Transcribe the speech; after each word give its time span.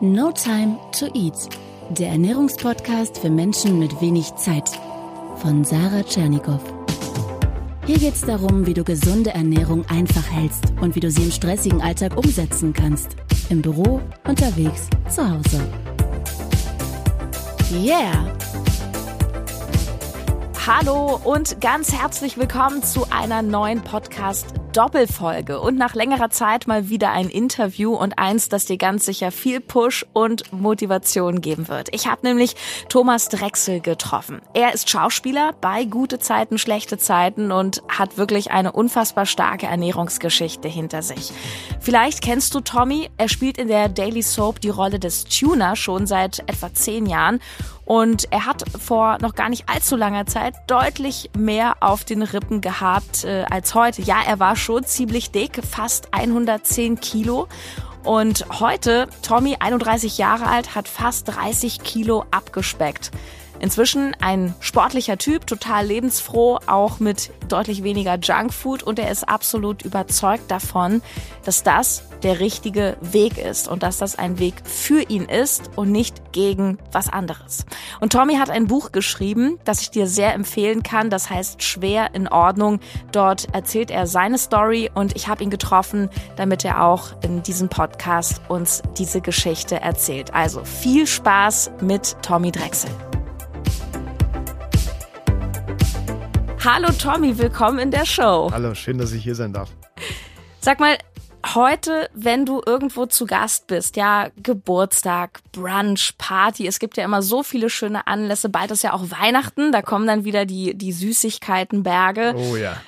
No 0.00 0.30
Time 0.30 0.78
to 0.96 1.06
Eat, 1.06 1.48
der 1.90 2.10
Ernährungspodcast 2.10 3.18
für 3.18 3.30
Menschen 3.30 3.80
mit 3.80 4.00
wenig 4.00 4.32
Zeit 4.36 4.70
von 5.38 5.64
Sarah 5.64 6.04
Tschernikow. 6.04 6.60
Hier 7.84 7.98
geht 7.98 8.14
es 8.14 8.20
darum, 8.20 8.64
wie 8.64 8.74
du 8.74 8.84
gesunde 8.84 9.30
Ernährung 9.30 9.84
einfach 9.88 10.30
hältst 10.30 10.66
und 10.80 10.94
wie 10.94 11.00
du 11.00 11.10
sie 11.10 11.24
im 11.24 11.32
stressigen 11.32 11.82
Alltag 11.82 12.16
umsetzen 12.16 12.72
kannst. 12.72 13.16
Im 13.48 13.60
Büro, 13.60 14.00
unterwegs, 14.24 14.86
zu 15.08 15.28
Hause. 15.28 15.66
Yeah! 17.72 18.32
Hallo 20.64 21.20
und 21.24 21.60
ganz 21.60 21.92
herzlich 21.92 22.38
willkommen 22.38 22.84
zu 22.84 23.04
einer 23.10 23.42
neuen 23.42 23.82
Podcast 23.82 24.57
Doppelfolge 24.78 25.58
und 25.58 25.76
nach 25.76 25.96
längerer 25.96 26.30
Zeit 26.30 26.68
mal 26.68 26.88
wieder 26.88 27.10
ein 27.10 27.28
Interview 27.28 27.96
und 27.96 28.16
eins, 28.16 28.48
das 28.48 28.64
dir 28.64 28.76
ganz 28.76 29.04
sicher 29.04 29.32
viel 29.32 29.58
Push 29.58 30.06
und 30.12 30.52
Motivation 30.52 31.40
geben 31.40 31.66
wird. 31.66 31.88
Ich 31.92 32.06
habe 32.06 32.24
nämlich 32.24 32.54
Thomas 32.88 33.28
Drechsel 33.28 33.80
getroffen. 33.80 34.40
Er 34.54 34.72
ist 34.72 34.88
Schauspieler 34.88 35.52
bei 35.60 35.84
Gute 35.84 36.20
Zeiten, 36.20 36.58
Schlechte 36.58 36.96
Zeiten 36.96 37.50
und 37.50 37.82
hat 37.88 38.18
wirklich 38.18 38.52
eine 38.52 38.70
unfassbar 38.70 39.26
starke 39.26 39.66
Ernährungsgeschichte 39.66 40.68
hinter 40.68 41.02
sich. 41.02 41.32
Vielleicht 41.80 42.22
kennst 42.22 42.54
du 42.54 42.60
Tommy. 42.60 43.10
Er 43.16 43.28
spielt 43.28 43.58
in 43.58 43.66
der 43.66 43.88
Daily 43.88 44.22
Soap 44.22 44.60
die 44.60 44.68
Rolle 44.68 45.00
des 45.00 45.24
Tuner 45.24 45.74
schon 45.74 46.06
seit 46.06 46.38
etwa 46.46 46.72
zehn 46.72 47.06
Jahren 47.06 47.40
und 47.88 48.30
er 48.30 48.44
hat 48.44 48.64
vor 48.78 49.16
noch 49.22 49.34
gar 49.34 49.48
nicht 49.48 49.70
allzu 49.70 49.96
langer 49.96 50.26
Zeit 50.26 50.54
deutlich 50.66 51.30
mehr 51.38 51.76
auf 51.80 52.04
den 52.04 52.20
Rippen 52.20 52.60
gehabt 52.60 53.24
äh, 53.24 53.46
als 53.50 53.74
heute. 53.74 54.02
Ja, 54.02 54.16
er 54.26 54.38
war 54.38 54.56
schon 54.56 54.84
ziemlich 54.84 55.30
dick, 55.30 55.62
fast 55.64 56.12
110 56.12 57.00
Kilo. 57.00 57.48
Und 58.04 58.44
heute, 58.60 59.08
Tommy, 59.22 59.56
31 59.58 60.18
Jahre 60.18 60.48
alt, 60.48 60.74
hat 60.74 60.86
fast 60.86 61.28
30 61.28 61.80
Kilo 61.82 62.26
abgespeckt. 62.30 63.10
Inzwischen 63.60 64.14
ein 64.20 64.54
sportlicher 64.60 65.18
Typ, 65.18 65.46
total 65.46 65.86
lebensfroh, 65.86 66.58
auch 66.66 67.00
mit 67.00 67.30
deutlich 67.48 67.82
weniger 67.82 68.18
Junkfood 68.18 68.82
und 68.82 68.98
er 68.98 69.10
ist 69.10 69.28
absolut 69.28 69.82
überzeugt 69.82 70.50
davon, 70.50 71.02
dass 71.44 71.62
das 71.62 72.02
der 72.22 72.40
richtige 72.40 72.96
Weg 73.00 73.38
ist 73.38 73.68
und 73.68 73.82
dass 73.82 73.98
das 73.98 74.18
ein 74.18 74.38
Weg 74.38 74.54
für 74.64 75.02
ihn 75.02 75.24
ist 75.24 75.70
und 75.76 75.92
nicht 75.92 76.32
gegen 76.32 76.78
was 76.92 77.08
anderes. 77.08 77.64
Und 78.00 78.12
Tommy 78.12 78.36
hat 78.36 78.50
ein 78.50 78.66
Buch 78.66 78.92
geschrieben, 78.92 79.58
das 79.64 79.80
ich 79.80 79.90
dir 79.90 80.06
sehr 80.06 80.34
empfehlen 80.34 80.82
kann, 80.82 81.10
das 81.10 81.30
heißt 81.30 81.62
Schwer 81.62 82.14
in 82.14 82.28
Ordnung. 82.28 82.80
Dort 83.12 83.54
erzählt 83.54 83.90
er 83.90 84.06
seine 84.06 84.38
Story 84.38 84.90
und 84.94 85.16
ich 85.16 85.28
habe 85.28 85.42
ihn 85.42 85.50
getroffen, 85.50 86.10
damit 86.36 86.64
er 86.64 86.84
auch 86.84 87.10
in 87.22 87.42
diesem 87.42 87.68
Podcast 87.68 88.40
uns 88.48 88.82
diese 88.98 89.20
Geschichte 89.20 89.80
erzählt. 89.80 90.34
Also 90.34 90.64
viel 90.64 91.06
Spaß 91.06 91.70
mit 91.80 92.16
Tommy 92.22 92.52
Drechsel. 92.52 92.90
Hallo 96.64 96.88
Tommy, 96.90 97.38
willkommen 97.38 97.78
in 97.78 97.90
der 97.92 98.04
Show. 98.04 98.50
Hallo, 98.52 98.74
schön, 98.74 98.98
dass 98.98 99.12
ich 99.12 99.22
hier 99.22 99.36
sein 99.36 99.52
darf. 99.52 99.70
Sag 100.60 100.80
mal, 100.80 100.98
heute, 101.54 102.10
wenn 102.14 102.44
du 102.44 102.60
irgendwo 102.66 103.06
zu 103.06 103.26
Gast 103.26 103.68
bist, 103.68 103.96
ja, 103.96 104.30
Geburtstag, 104.42 105.40
Brunch, 105.52 106.14
Party, 106.18 106.66
es 106.66 106.80
gibt 106.80 106.96
ja 106.96 107.04
immer 107.04 107.22
so 107.22 107.44
viele 107.44 107.70
schöne 107.70 108.08
Anlässe, 108.08 108.48
bald 108.48 108.72
ist 108.72 108.82
ja 108.82 108.92
auch 108.92 109.10
Weihnachten, 109.10 109.70
da 109.70 109.82
kommen 109.82 110.08
dann 110.08 110.24
wieder 110.24 110.46
die, 110.46 110.76
die 110.76 110.92
Süßigkeitenberge. 110.92 112.34
Oh 112.36 112.56
ja. 112.56 112.80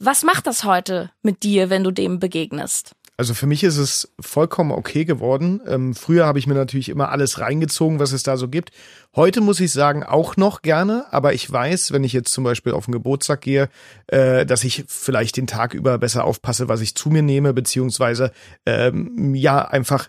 Was 0.00 0.24
macht 0.24 0.48
das 0.48 0.64
heute 0.64 1.10
mit 1.22 1.44
dir, 1.44 1.70
wenn 1.70 1.84
du 1.84 1.92
dem 1.92 2.18
begegnest? 2.18 2.96
Also 3.22 3.34
für 3.34 3.46
mich 3.46 3.62
ist 3.62 3.76
es 3.76 4.12
vollkommen 4.18 4.72
okay 4.72 5.04
geworden. 5.04 5.60
Ähm, 5.68 5.94
früher 5.94 6.26
habe 6.26 6.40
ich 6.40 6.48
mir 6.48 6.54
natürlich 6.54 6.88
immer 6.88 7.10
alles 7.10 7.38
reingezogen, 7.38 8.00
was 8.00 8.10
es 8.10 8.24
da 8.24 8.36
so 8.36 8.48
gibt. 8.48 8.72
Heute 9.14 9.40
muss 9.40 9.60
ich 9.60 9.70
sagen, 9.70 10.02
auch 10.02 10.36
noch 10.36 10.60
gerne, 10.60 11.06
aber 11.12 11.32
ich 11.32 11.48
weiß, 11.48 11.92
wenn 11.92 12.02
ich 12.02 12.12
jetzt 12.12 12.32
zum 12.32 12.42
Beispiel 12.42 12.72
auf 12.72 12.86
den 12.86 12.92
Geburtstag 12.92 13.40
gehe, 13.42 13.68
äh, 14.08 14.44
dass 14.44 14.64
ich 14.64 14.86
vielleicht 14.88 15.36
den 15.36 15.46
Tag 15.46 15.72
über 15.72 15.98
besser 15.98 16.24
aufpasse, 16.24 16.68
was 16.68 16.80
ich 16.80 16.96
zu 16.96 17.10
mir 17.10 17.22
nehme, 17.22 17.54
beziehungsweise 17.54 18.32
ähm, 18.66 19.36
ja 19.36 19.68
einfach 19.68 20.08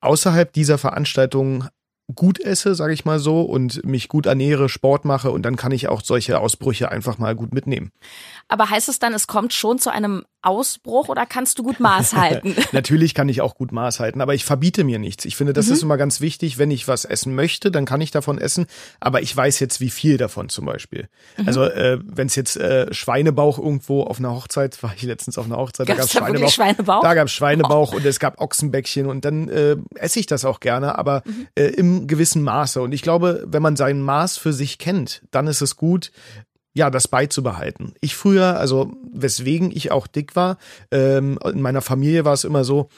außerhalb 0.00 0.50
dieser 0.50 0.78
Veranstaltung 0.78 1.68
gut 2.14 2.40
esse, 2.40 2.74
sage 2.74 2.92
ich 2.92 3.04
mal 3.04 3.18
so, 3.18 3.42
und 3.42 3.84
mich 3.84 4.08
gut 4.08 4.26
ernähre, 4.26 4.68
Sport 4.68 5.04
mache 5.04 5.30
und 5.30 5.42
dann 5.42 5.56
kann 5.56 5.72
ich 5.72 5.88
auch 5.88 6.02
solche 6.02 6.40
Ausbrüche 6.40 6.90
einfach 6.90 7.18
mal 7.18 7.34
gut 7.34 7.52
mitnehmen. 7.54 7.90
Aber 8.48 8.70
heißt 8.70 8.88
es 8.88 8.98
dann, 8.98 9.14
es 9.14 9.26
kommt 9.26 9.52
schon 9.52 9.78
zu 9.78 9.90
einem 9.90 10.24
Ausbruch 10.42 11.08
oder 11.08 11.26
kannst 11.26 11.58
du 11.58 11.62
gut 11.62 11.80
Maß 11.80 12.14
halten? 12.14 12.54
Natürlich 12.72 13.14
kann 13.14 13.28
ich 13.28 13.40
auch 13.40 13.54
gut 13.54 13.72
Maß 13.72 14.00
halten, 14.00 14.20
aber 14.20 14.34
ich 14.34 14.44
verbiete 14.44 14.84
mir 14.84 14.98
nichts. 14.98 15.24
Ich 15.24 15.36
finde, 15.36 15.52
das 15.52 15.66
mhm. 15.66 15.72
ist 15.72 15.82
immer 15.82 15.96
ganz 15.96 16.20
wichtig. 16.20 16.58
Wenn 16.58 16.70
ich 16.70 16.88
was 16.88 17.04
essen 17.04 17.34
möchte, 17.34 17.70
dann 17.70 17.84
kann 17.84 18.00
ich 18.00 18.10
davon 18.10 18.38
essen, 18.38 18.66
aber 19.00 19.22
ich 19.22 19.36
weiß 19.36 19.58
jetzt, 19.60 19.80
wie 19.80 19.90
viel 19.90 20.16
davon 20.16 20.48
zum 20.48 20.64
Beispiel. 20.64 21.08
Mhm. 21.36 21.46
Also 21.46 21.64
äh, 21.64 21.98
wenn 22.02 22.26
es 22.26 22.34
jetzt 22.36 22.56
äh, 22.56 22.92
Schweinebauch 22.92 23.58
irgendwo 23.58 24.02
auf 24.04 24.18
einer 24.18 24.32
Hochzeit, 24.32 24.82
war 24.82 24.92
ich 24.96 25.02
letztens 25.02 25.38
auf 25.38 25.46
einer 25.46 25.56
Hochzeit, 25.56 25.86
Gab's 25.86 25.98
da 25.98 26.02
gab 26.02 26.06
es 26.06 26.12
Schweinebauch, 26.12 26.50
Schweinebauch. 26.50 27.02
Da 27.02 27.14
gab 27.14 27.26
es 27.26 27.32
Schweinebauch 27.32 27.92
oh. 27.92 27.96
und 27.96 28.06
es 28.06 28.18
gab 28.18 28.40
Ochsenbäckchen 28.40 29.06
und 29.06 29.24
dann 29.24 29.48
äh, 29.48 29.76
esse 29.94 30.20
ich 30.20 30.26
das 30.26 30.44
auch 30.44 30.60
gerne, 30.60 30.98
aber 30.98 31.22
mhm. 31.24 31.48
äh, 31.54 31.66
im 31.66 32.06
gewissen 32.06 32.42
Maße. 32.42 32.80
Und 32.80 32.92
ich 32.92 33.02
glaube, 33.02 33.44
wenn 33.46 33.62
man 33.62 33.76
sein 33.76 34.00
Maß 34.00 34.38
für 34.38 34.52
sich 34.52 34.78
kennt, 34.78 35.22
dann 35.30 35.46
ist 35.46 35.60
es 35.60 35.76
gut, 35.76 36.12
ja, 36.72 36.90
das 36.90 37.08
beizubehalten. 37.08 37.94
Ich 38.00 38.14
früher, 38.14 38.58
also 38.58 38.92
weswegen 39.12 39.70
ich 39.70 39.90
auch 39.90 40.06
dick 40.06 40.36
war, 40.36 40.58
ähm, 40.90 41.38
in 41.44 41.60
meiner 41.60 41.80
Familie 41.82 42.24
war 42.24 42.32
es 42.32 42.44
immer 42.44 42.64
so, 42.64 42.88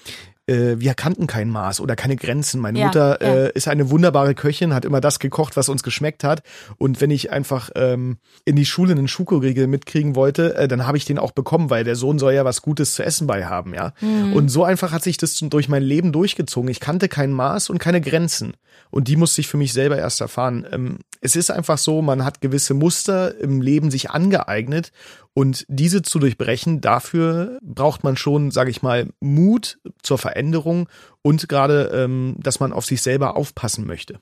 äh, 0.47 0.78
wir 0.78 0.94
kannten 0.94 1.27
kein 1.27 1.50
Maß 1.50 1.81
oder 1.81 1.94
keine 1.94 2.16
Grenzen. 2.16 2.61
Meine 2.61 2.78
ja, 2.78 2.87
Mutter 2.87 3.22
ja. 3.22 3.34
Äh, 3.47 3.53
ist 3.55 3.69
eine 3.69 3.91
wunderbare 3.91 4.34
Köchin, 4.34 4.75
hat 4.75 4.84
immer 4.84 5.00
das 5.00 5.19
gekocht, 5.19 5.56
was 5.56 5.69
uns 5.69 5.82
geschmeckt 5.82 6.25
hat. 6.25 6.43
Und 6.78 7.00
wenn 7.00 7.11
ich 7.11 7.31
einfach 7.31 7.71
ähm, 7.77 8.19
in 8.44 8.56
die 8.56 8.66
Schule 8.66 8.93
einen 8.93 9.09
Schokoriegel 9.09 9.66
mitkriegen 9.66 10.16
wollte, 10.16 10.55
äh, 10.56 10.69
dann 10.69 10.87
habe 10.87 10.97
ich 10.97 11.05
den 11.05 11.19
auch 11.19 11.31
bekommen, 11.31 11.71
weil 11.71 11.84
der 11.84 11.97
Sohn 11.97 12.19
soll 12.19 12.34
ja 12.34 12.44
was 12.44 12.62
Gutes 12.62 12.94
zu 12.94 13.05
essen 13.05 13.27
bei 13.27 13.47
haben, 13.47 13.75
ja. 13.75 13.93
Mhm. 14.00 14.32
Und 14.32 14.49
so 14.49 14.65
einfach 14.65 14.93
hat 14.93 15.03
sich 15.03 15.16
das 15.16 15.34
durch 15.34 15.69
mein 15.69 15.82
Leben 15.82 16.12
durchgezogen. 16.12 16.71
Ich 16.71 16.81
kannte 16.81 17.09
kein 17.09 17.32
Maß 17.32 17.71
und 17.71 17.78
keine 17.78 18.00
Grenzen. 18.00 18.55
Und 18.91 19.09
die 19.09 19.16
musste 19.16 19.41
ich 19.41 19.49
für 19.49 19.56
mich 19.56 19.72
selber 19.72 19.97
erst 19.97 20.21
erfahren. 20.21 20.66
Ähm, 20.71 20.99
es 21.25 21.37
ist 21.37 21.50
einfach 21.50 21.78
so, 21.78 22.03
man 22.03 22.25
hat 22.25 22.41
gewisse 22.41 22.75
Muster 22.75 23.38
im 23.38 23.62
Leben 23.62 23.93
sich 23.93 24.10
angeeignet 24.10 24.91
und 25.34 25.65
diese 25.69 26.03
zu 26.03 26.19
durchbrechen, 26.19 26.81
dafür 26.81 27.59
braucht 27.62 28.03
man 28.03 28.16
schon, 28.16 28.50
sage 28.50 28.71
ich 28.71 28.83
mal, 28.83 29.09
Mut 29.21 29.78
zur 30.03 30.19
Veränderung 30.19 30.88
und 31.22 31.49
gerade, 31.49 31.93
ähm, 31.94 32.34
dass 32.38 32.59
man 32.59 32.72
auf 32.72 32.84
sich 32.84 33.03
selber 33.03 33.37
aufpassen 33.37 33.87
möchte. 33.87 34.19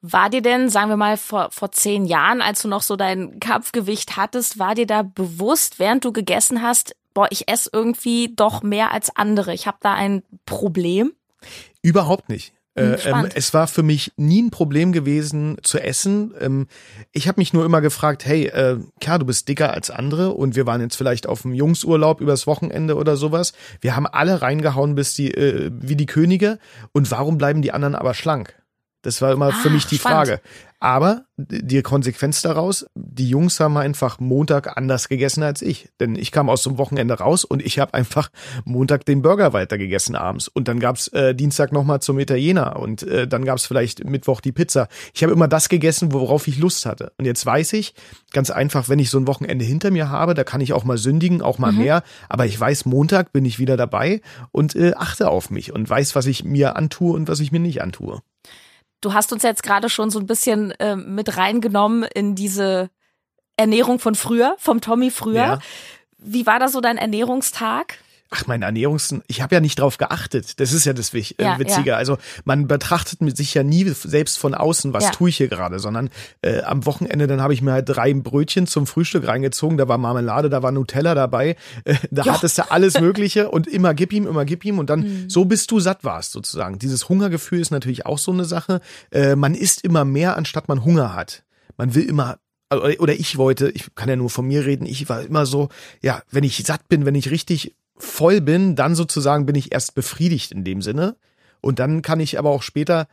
War 0.00 0.30
dir 0.30 0.42
denn, 0.42 0.68
sagen 0.68 0.88
wir 0.88 0.96
mal, 0.96 1.16
vor, 1.16 1.52
vor 1.52 1.70
zehn 1.70 2.04
Jahren, 2.04 2.42
als 2.42 2.60
du 2.62 2.68
noch 2.68 2.82
so 2.82 2.96
dein 2.96 3.38
Kampfgewicht 3.38 4.16
hattest, 4.16 4.58
war 4.58 4.74
dir 4.74 4.86
da 4.86 5.02
bewusst, 5.02 5.78
während 5.78 6.04
du 6.04 6.12
gegessen 6.12 6.60
hast, 6.60 6.96
boah, 7.14 7.28
ich 7.30 7.48
esse 7.48 7.70
irgendwie 7.72 8.32
doch 8.34 8.64
mehr 8.64 8.90
als 8.90 9.14
andere. 9.14 9.54
Ich 9.54 9.68
habe 9.68 9.78
da 9.80 9.94
ein 9.94 10.24
Problem? 10.44 11.12
Überhaupt 11.82 12.28
nicht. 12.28 12.52
Äh, 12.74 12.96
ähm, 13.04 13.28
es 13.34 13.52
war 13.52 13.66
für 13.66 13.82
mich 13.82 14.12
nie 14.16 14.42
ein 14.42 14.50
Problem 14.50 14.92
gewesen 14.92 15.58
zu 15.62 15.78
essen. 15.78 16.32
Ähm, 16.40 16.66
ich 17.12 17.28
habe 17.28 17.40
mich 17.40 17.52
nur 17.52 17.66
immer 17.66 17.82
gefragt, 17.82 18.24
hey, 18.24 18.46
äh, 18.46 18.78
klar, 19.00 19.18
du 19.18 19.26
bist 19.26 19.48
dicker 19.48 19.72
als 19.72 19.90
andere 19.90 20.30
und 20.30 20.56
wir 20.56 20.64
waren 20.64 20.80
jetzt 20.80 20.96
vielleicht 20.96 21.26
auf 21.26 21.42
dem 21.42 21.52
Jungsurlaub 21.52 22.20
übers 22.20 22.46
Wochenende 22.46 22.96
oder 22.96 23.16
sowas. 23.16 23.52
Wir 23.80 23.94
haben 23.94 24.06
alle 24.06 24.40
reingehauen 24.40 24.94
bis 24.94 25.14
die 25.14 25.32
äh, 25.32 25.70
wie 25.74 25.96
die 25.96 26.06
Könige 26.06 26.58
und 26.92 27.10
warum 27.10 27.36
bleiben 27.36 27.60
die 27.60 27.72
anderen 27.72 27.94
aber 27.94 28.14
schlank? 28.14 28.54
Das 29.02 29.20
war 29.20 29.32
immer 29.32 29.48
ah, 29.48 29.52
für 29.52 29.70
mich 29.70 29.86
die 29.86 29.98
spannend. 29.98 30.28
Frage. 30.28 30.40
Aber 30.82 31.26
die 31.36 31.80
Konsequenz 31.82 32.42
daraus, 32.42 32.86
die 32.96 33.28
Jungs 33.28 33.60
haben 33.60 33.76
einfach 33.76 34.18
Montag 34.18 34.76
anders 34.76 35.08
gegessen 35.08 35.44
als 35.44 35.62
ich. 35.62 35.90
Denn 36.00 36.16
ich 36.16 36.32
kam 36.32 36.50
aus 36.50 36.64
dem 36.64 36.76
Wochenende 36.76 37.14
raus 37.14 37.44
und 37.44 37.64
ich 37.64 37.78
habe 37.78 37.94
einfach 37.94 38.30
Montag 38.64 39.04
den 39.06 39.22
Burger 39.22 39.52
weiter 39.52 39.78
gegessen 39.78 40.16
abends. 40.16 40.48
Und 40.48 40.66
dann 40.66 40.80
gab's 40.80 41.06
äh, 41.08 41.36
Dienstag 41.36 41.70
nochmal 41.70 42.00
zum 42.00 42.18
Italiener 42.18 42.80
und 42.80 43.04
äh, 43.04 43.28
dann 43.28 43.44
gab's 43.44 43.64
vielleicht 43.64 44.04
Mittwoch 44.04 44.40
die 44.40 44.50
Pizza. 44.50 44.88
Ich 45.14 45.22
habe 45.22 45.32
immer 45.32 45.46
das 45.46 45.68
gegessen, 45.68 46.12
worauf 46.12 46.48
ich 46.48 46.58
Lust 46.58 46.84
hatte. 46.84 47.12
Und 47.16 47.26
jetzt 47.26 47.46
weiß 47.46 47.74
ich, 47.74 47.94
ganz 48.32 48.50
einfach, 48.50 48.88
wenn 48.88 48.98
ich 48.98 49.10
so 49.10 49.18
ein 49.18 49.28
Wochenende 49.28 49.64
hinter 49.64 49.92
mir 49.92 50.08
habe, 50.08 50.34
da 50.34 50.42
kann 50.42 50.60
ich 50.60 50.72
auch 50.72 50.82
mal 50.82 50.98
sündigen, 50.98 51.42
auch 51.42 51.58
mal 51.58 51.70
mhm. 51.70 51.78
mehr. 51.78 52.02
Aber 52.28 52.44
ich 52.46 52.58
weiß, 52.58 52.86
Montag 52.86 53.32
bin 53.32 53.44
ich 53.44 53.60
wieder 53.60 53.76
dabei 53.76 54.20
und 54.50 54.74
äh, 54.74 54.94
achte 54.96 55.28
auf 55.28 55.48
mich 55.48 55.72
und 55.72 55.88
weiß, 55.88 56.16
was 56.16 56.26
ich 56.26 56.42
mir 56.42 56.74
antue 56.74 57.14
und 57.14 57.28
was 57.28 57.38
ich 57.38 57.52
mir 57.52 57.60
nicht 57.60 57.82
antue. 57.82 58.20
Du 59.02 59.12
hast 59.12 59.32
uns 59.32 59.42
jetzt 59.42 59.62
gerade 59.62 59.90
schon 59.90 60.08
so 60.10 60.18
ein 60.18 60.26
bisschen 60.26 60.70
äh, 60.72 60.96
mit 60.96 61.36
reingenommen 61.36 62.04
in 62.04 62.34
diese 62.34 62.88
Ernährung 63.56 63.98
von 63.98 64.14
früher, 64.14 64.56
vom 64.58 64.80
Tommy 64.80 65.10
früher. 65.10 65.34
Ja. 65.34 65.58
Wie 66.16 66.46
war 66.46 66.58
da 66.58 66.68
so 66.68 66.80
dein 66.80 66.96
Ernährungstag? 66.96 67.98
Ach, 68.34 68.46
mein 68.46 68.62
Ernährungs... 68.62 69.14
Ich 69.26 69.42
habe 69.42 69.54
ja 69.54 69.60
nicht 69.60 69.78
drauf 69.78 69.98
geachtet. 69.98 70.58
Das 70.58 70.72
ist 70.72 70.84
ja 70.86 70.92
das 70.94 71.12
Wich 71.12 71.38
äh, 71.38 71.44
Ja, 71.44 71.58
Witzige. 71.58 71.90
ja. 71.90 71.96
Also 71.96 72.16
man 72.44 72.66
betrachtet 72.66 73.20
mit 73.20 73.36
sich 73.36 73.52
ja 73.54 73.62
nie 73.62 73.84
selbst 73.88 74.38
von 74.38 74.54
außen, 74.54 74.92
was 74.94 75.04
Ja. 75.04 75.10
tue 75.10 75.28
ich 75.28 75.36
hier 75.36 75.48
gerade, 75.48 75.78
sondern 75.78 76.08
äh, 76.40 76.62
am 76.62 76.86
Wochenende 76.86 77.26
dann 77.26 77.42
habe 77.42 77.52
ich 77.54 77.60
mir 77.62 77.72
halt 77.72 77.88
drei 77.88 78.14
Brötchen 78.14 78.66
zum 78.66 78.86
Frühstück 78.86 79.26
reingezogen. 79.26 79.76
Da 79.76 79.86
war 79.86 79.98
Marmelade, 79.98 80.48
da 80.48 80.62
war 80.62 80.72
Nutella 80.72 81.14
dabei. 81.14 81.56
Äh, 81.84 81.96
da 82.10 82.22
Ja. 82.24 82.34
hattest 82.34 82.58
du 82.58 82.70
alles 82.70 82.98
Mögliche 83.00 83.50
und 83.50 83.66
immer 83.66 83.92
gib 83.94 84.12
ihm, 84.12 84.26
immer 84.26 84.44
gib 84.44 84.64
ihm 84.64 84.78
und 84.78 84.88
dann 84.88 85.00
Mhm. 85.00 85.30
so 85.30 85.44
bis 85.44 85.66
du 85.66 85.78
satt 85.80 86.02
warst 86.04 86.32
sozusagen. 86.32 86.78
Dieses 86.78 87.08
Hungergefühl 87.08 87.60
ist 87.60 87.70
natürlich 87.70 88.06
auch 88.06 88.18
so 88.18 88.32
eine 88.32 88.44
Sache. 88.46 88.80
Äh, 89.10 89.36
man 89.36 89.54
isst 89.54 89.82
immer 89.84 90.04
mehr, 90.04 90.36
anstatt 90.36 90.68
man 90.68 90.84
Hunger 90.84 91.14
hat. 91.14 91.44
Man 91.76 91.94
will 91.94 92.04
immer 92.04 92.38
oder 92.74 92.94
oder 93.00 93.12
ich 93.12 93.36
wollte, 93.36 93.68
ich 93.70 93.94
kann 93.94 94.08
ja 94.08 94.16
nur 94.16 94.30
von 94.30 94.46
mir 94.46 94.64
reden, 94.64 94.86
ich 94.86 95.06
war 95.10 95.20
immer 95.20 95.44
so, 95.44 95.68
ja, 96.00 96.22
wenn 96.30 96.42
ich 96.44 96.64
satt 96.64 96.88
bin, 96.88 97.04
wenn 97.04 97.14
ich 97.14 97.30
richtig 97.30 97.76
voll 98.02 98.40
bin, 98.40 98.76
dann 98.76 98.94
sozusagen 98.94 99.46
bin 99.46 99.54
ich 99.54 99.72
erst 99.72 99.94
befriedigt 99.94 100.52
in 100.52 100.64
dem 100.64 100.82
Sinne. 100.82 101.16
Und 101.60 101.78
dann 101.78 102.02
kann 102.02 102.20
ich 102.20 102.38
aber 102.38 102.50
auch 102.50 102.62
später 102.62 103.06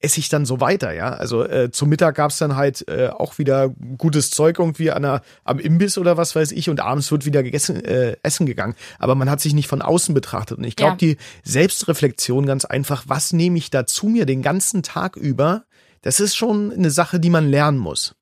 esse 0.00 0.20
ich 0.20 0.28
dann 0.28 0.44
so 0.44 0.60
weiter, 0.60 0.92
ja. 0.92 1.14
Also 1.14 1.44
äh, 1.44 1.70
zum 1.70 1.88
Mittag 1.88 2.16
gab's 2.16 2.36
dann 2.36 2.56
halt 2.56 2.86
äh, 2.88 3.08
auch 3.08 3.38
wieder 3.38 3.70
gutes 3.96 4.28
Zeug 4.28 4.58
irgendwie 4.58 4.90
an 4.90 5.02
der, 5.02 5.22
am 5.44 5.58
Imbiss 5.58 5.96
oder 5.96 6.18
was 6.18 6.36
weiß 6.36 6.52
ich 6.52 6.68
und 6.68 6.80
abends 6.80 7.10
wird 7.10 7.24
wieder 7.24 7.42
gegessen, 7.42 7.82
äh, 7.82 8.16
essen 8.22 8.44
gegangen. 8.44 8.74
Aber 8.98 9.14
man 9.14 9.30
hat 9.30 9.40
sich 9.40 9.54
nicht 9.54 9.66
von 9.66 9.80
außen 9.80 10.14
betrachtet. 10.14 10.58
Und 10.58 10.64
ich 10.64 10.76
glaube, 10.76 10.92
Ja. 10.92 10.96
die 10.96 11.16
Selbstreflexion 11.42 12.44
ganz 12.44 12.66
einfach, 12.66 13.04
was 13.06 13.32
nehme 13.32 13.56
ich 13.56 13.70
da 13.70 13.86
zu 13.86 14.08
mir 14.08 14.26
den 14.26 14.42
ganzen 14.42 14.82
Tag 14.82 15.16
über, 15.16 15.64
das 16.02 16.20
ist 16.20 16.36
schon 16.36 16.70
eine 16.70 16.90
Sache, 16.90 17.18
die 17.18 17.30
man 17.30 17.48
lernen 17.48 17.78
muss. 17.78 18.14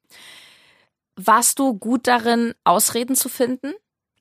Warst 1.16 1.58
du 1.58 1.74
gut 1.74 2.06
darin, 2.06 2.54
Ausreden 2.62 3.16
zu 3.16 3.28
finden? 3.28 3.72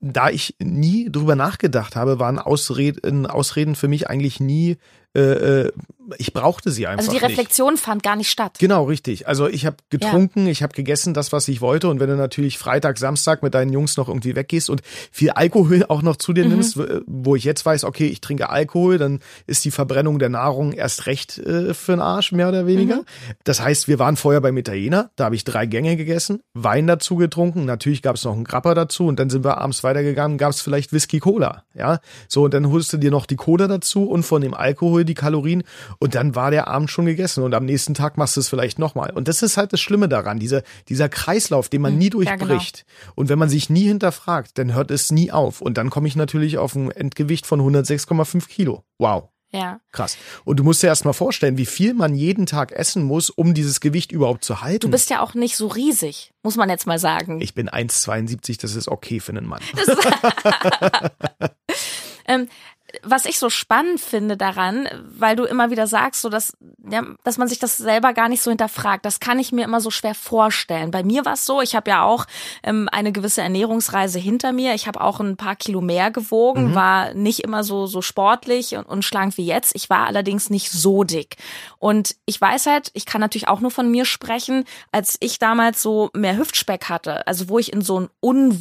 Da 0.02 0.30
ich 0.30 0.56
nie 0.60 1.10
drüber 1.12 1.36
nachgedacht 1.36 1.96
habe, 1.96 2.20
waren 2.20 2.40
Ausreden, 2.40 3.28
Ausreden 3.28 3.76
für 3.76 3.88
mich 3.88 4.10
eigentlich 4.10 4.40
nie, 4.40 4.78
äh, 5.16 5.22
äh, 5.22 5.72
ich 6.18 6.34
brauchte 6.34 6.72
sie 6.72 6.88
einfach 6.88 7.00
Also 7.08 7.12
die 7.12 7.18
nicht. 7.24 7.38
Reflexion 7.38 7.78
fand 7.78 8.04
gar 8.04 8.16
nicht 8.16 8.30
statt. 8.30 8.58
Genau, 8.60 8.86
richtig. 8.86 9.28
Also 9.28 9.48
ich 9.48 9.66
habe 9.66 9.78
getrunken, 9.90 10.48
ich 10.48 10.64
habe 10.64 10.74
gegessen, 10.74 11.14
das, 11.14 11.32
was 11.32 11.48
ich 11.48 11.62
wollte. 11.62 11.88
Und 11.90 12.00
wenn 12.00 12.10
du 12.10 12.16
natürlich 12.18 12.58
Freitag, 12.58 12.98
Samstag 12.98 13.44
mit 13.44 13.54
deinen 13.54 13.72
Jungs 13.72 13.98
noch 13.98 14.08
irgendwie 14.08 14.36
weggehst 14.36 14.70
und 14.70 14.82
viel 15.12 15.30
Alkohol 15.32 15.86
auch 15.90 16.02
noch 16.02 16.16
zu 16.16 16.34
dir 16.34 16.46
nimmst, 16.46 16.78
w- 16.78 17.02
wo 17.06 17.36
ich 17.36 17.44
jetzt 17.44 17.66
weiß, 17.66 17.84
okay, 17.84 18.08
ich 18.08 18.20
trinke 18.22 18.50
Alkohol, 18.50 18.98
dann 18.98 19.20
ist 19.48 19.64
die 19.66 19.72
Verbrennung 19.72 20.20
der 20.20 20.30
Nahrung 20.30 20.72
erst 20.74 21.06
recht 21.06 21.38
äh, 21.38 21.74
für 21.74 21.94
den 21.94 22.02
Arsch, 22.02 22.32
mehr 22.32 22.50
oder 22.50 22.66
weniger. 22.66 23.04
Das 23.44 23.62
heißt, 23.62 23.88
wir 23.88 24.00
waren 24.00 24.18
vorher 24.18 24.42
beim 24.42 24.58
Italiener, 24.58 25.12
da 25.16 25.26
habe 25.26 25.36
ich 25.36 25.44
drei 25.44 25.66
Gänge 25.66 25.96
gegessen, 25.98 26.42
Wein 26.54 26.88
dazu 26.88 27.16
getrunken, 27.16 27.66
natürlich 27.66 28.02
gab 28.02 28.16
es 28.16 28.24
noch 28.24 28.34
einen 28.34 28.44
Grapper 28.44 28.74
dazu 28.76 29.06
und 29.08 29.20
dann 29.20 29.30
sind 29.30 29.44
wir 29.46 29.60
abends 29.60 29.84
weitergegangen, 29.84 30.38
gab 30.38 30.52
es 30.52 30.62
vielleicht 30.62 30.92
Whisky 30.94 31.20
Cola, 31.20 31.64
ja. 31.74 32.00
So, 32.28 32.44
und 32.46 32.54
dann 32.54 32.70
holst 32.72 32.92
du 32.94 32.98
dir 32.98 33.12
noch 33.12 33.26
die 33.26 33.36
Cola 33.36 33.68
dazu 33.68 34.04
und 34.10 34.24
von 34.24 34.42
dem 34.42 34.54
Alkohol 34.54 35.06
die 35.06 35.14
Kalorien 35.14 35.64
und 36.02 36.16
dann 36.16 36.34
war 36.34 36.50
der 36.50 36.68
Abend 36.68 36.90
schon 36.90 37.06
gegessen 37.06 37.44
und 37.44 37.54
am 37.54 37.64
nächsten 37.64 37.94
Tag 37.94 38.18
machst 38.18 38.36
du 38.36 38.40
es 38.40 38.50
vielleicht 38.50 38.80
nochmal. 38.80 39.12
Und 39.12 39.28
das 39.28 39.44
ist 39.44 39.56
halt 39.56 39.72
das 39.72 39.80
Schlimme 39.80 40.10
daran, 40.10 40.40
dieser, 40.40 40.64
dieser 40.90 41.10
Kreislauf, 41.10 41.70
den 41.70 41.84
man 41.84 41.96
nie 41.98 42.10
Hm, 42.10 42.24
ja, 42.24 42.36
genau. 42.36 42.48
durchbricht. 42.48 42.86
Und 43.14 43.30
wenn 43.30 43.38
man 43.38 43.50
sich 43.50 43.70
nie 43.70 43.86
hinterfragt, 43.86 44.58
dann 44.58 44.74
hört 44.74 44.90
es 44.90 45.12
nie 45.12 45.32
auf. 45.32 45.62
Und 45.62 45.78
dann 45.78 45.92
komme 45.92 46.08
ich 46.08 46.16
natürlich 46.16 46.58
auf 46.58 46.74
ein 46.74 46.90
Endgewicht 46.90 47.46
von 47.46 47.62
106,5 47.62 48.48
Kilo. 48.48 48.84
Wow. 48.98 49.30
Ja. 49.52 49.80
Krass. 49.92 50.18
Und 50.44 50.58
du 50.58 50.64
musst 50.64 50.82
dir 50.82 50.88
erst 50.88 51.06
mal 51.06 51.14
vorstellen, 51.14 51.58
wie 51.58 51.68
viel 51.68 51.94
man 51.94 52.16
jeden 52.16 52.48
Tag 52.48 52.72
essen 52.72 53.04
muss, 53.04 53.30
um 53.30 53.54
dieses 53.54 53.80
Gewicht 53.80 54.12
überhaupt 54.12 54.44
zu 54.44 54.62
halten. 54.62 54.80
Du 54.80 54.90
bist 54.90 55.12
ja 55.12 55.22
auch 55.22 55.36
nicht 55.36 55.56
so 55.56 55.68
riesig, 55.68 56.32
muss 56.42 56.56
man 56.56 56.70
jetzt 56.70 56.88
mal 56.88 56.98
sagen. 56.98 57.42
ich 57.42 57.54
bin 57.54 57.70
1,72, 57.70 58.60
das 58.60 58.76
ist 58.76 58.88
okay 58.88 59.20
für 59.20 59.34
einen 59.34 59.46
Mann. 59.46 59.62
Ähm, 62.28 62.48
was 63.04 63.26
ich 63.26 63.40
so 63.40 63.50
spannend 63.50 64.00
finde 64.00 64.38
daran, 64.38 64.88
weil 65.04 65.36
du 65.36 65.44
immer 65.44 65.72
wieder 65.72 65.88
sagst, 65.88 66.22
so 66.22 66.30
dass, 66.30 66.58
ja, 66.90 67.04
dass 67.24 67.38
man 67.38 67.48
sich 67.48 67.60
das 67.60 67.78
selber 67.78 68.14
gar 68.14 68.30
nicht 68.30 68.42
so 68.42 68.50
hinterfragt, 68.50 69.06
das 69.06 69.20
kann 69.20 69.38
ich 69.40 69.52
mir 69.52 69.64
immer 69.66 69.82
so 69.82 69.92
schwer 69.92 70.16
vorstellen. 70.16 70.92
Bei 70.92 71.04
mir 71.04 71.26
war 71.26 71.34
es 71.34 71.46
so, 71.46 71.62
ich 71.62 71.76
habe 71.76 71.90
ja 71.90 72.04
auch 72.04 72.26
ähm, 72.64 72.90
eine 72.92 73.12
gewisse 73.12 73.42
Ernährungsreise 73.42 74.18
hinter 74.20 74.52
mir. 74.52 74.74
Ich 74.74 74.88
habe 74.88 75.02
auch 75.02 75.20
ein 75.20 75.38
paar 75.38 75.56
Kilo 75.56 75.82
mehr 75.82 76.12
gewogen, 76.12 76.74
war 76.76 77.14
nicht 77.14 77.42
immer 77.42 77.64
so 77.64 77.86
so 77.86 78.02
sportlich 78.02 78.76
und, 78.76 78.86
und 78.86 79.04
schlank 79.06 79.38
wie 79.38 79.46
jetzt. 79.46 79.76
Ich 79.76 79.90
war 79.90 80.08
allerdings 80.08 80.50
nicht 80.50 80.72
so 80.72 81.04
dick. 81.04 81.36
Und 81.78 82.16
ich 82.26 82.40
weiß 82.40 82.66
halt, 82.66 82.92
ich 82.94 83.06
kann 83.06 83.22
natürlich 83.22 83.48
auch 83.48 83.60
nur 83.60 83.72
von 83.72 83.90
mir 83.92 84.06
sprechen, 84.06 84.66
als 84.92 85.18
ich 85.20 85.40
damals 85.40 85.82
so 85.82 86.10
mehr 86.14 86.38
Hüftspeck 86.38 86.86
hatte, 86.90 87.28
also 87.28 87.50
wo 87.50 87.60
ich 87.60 87.74
in 87.74 87.82
so 87.82 88.00
ein 88.00 88.10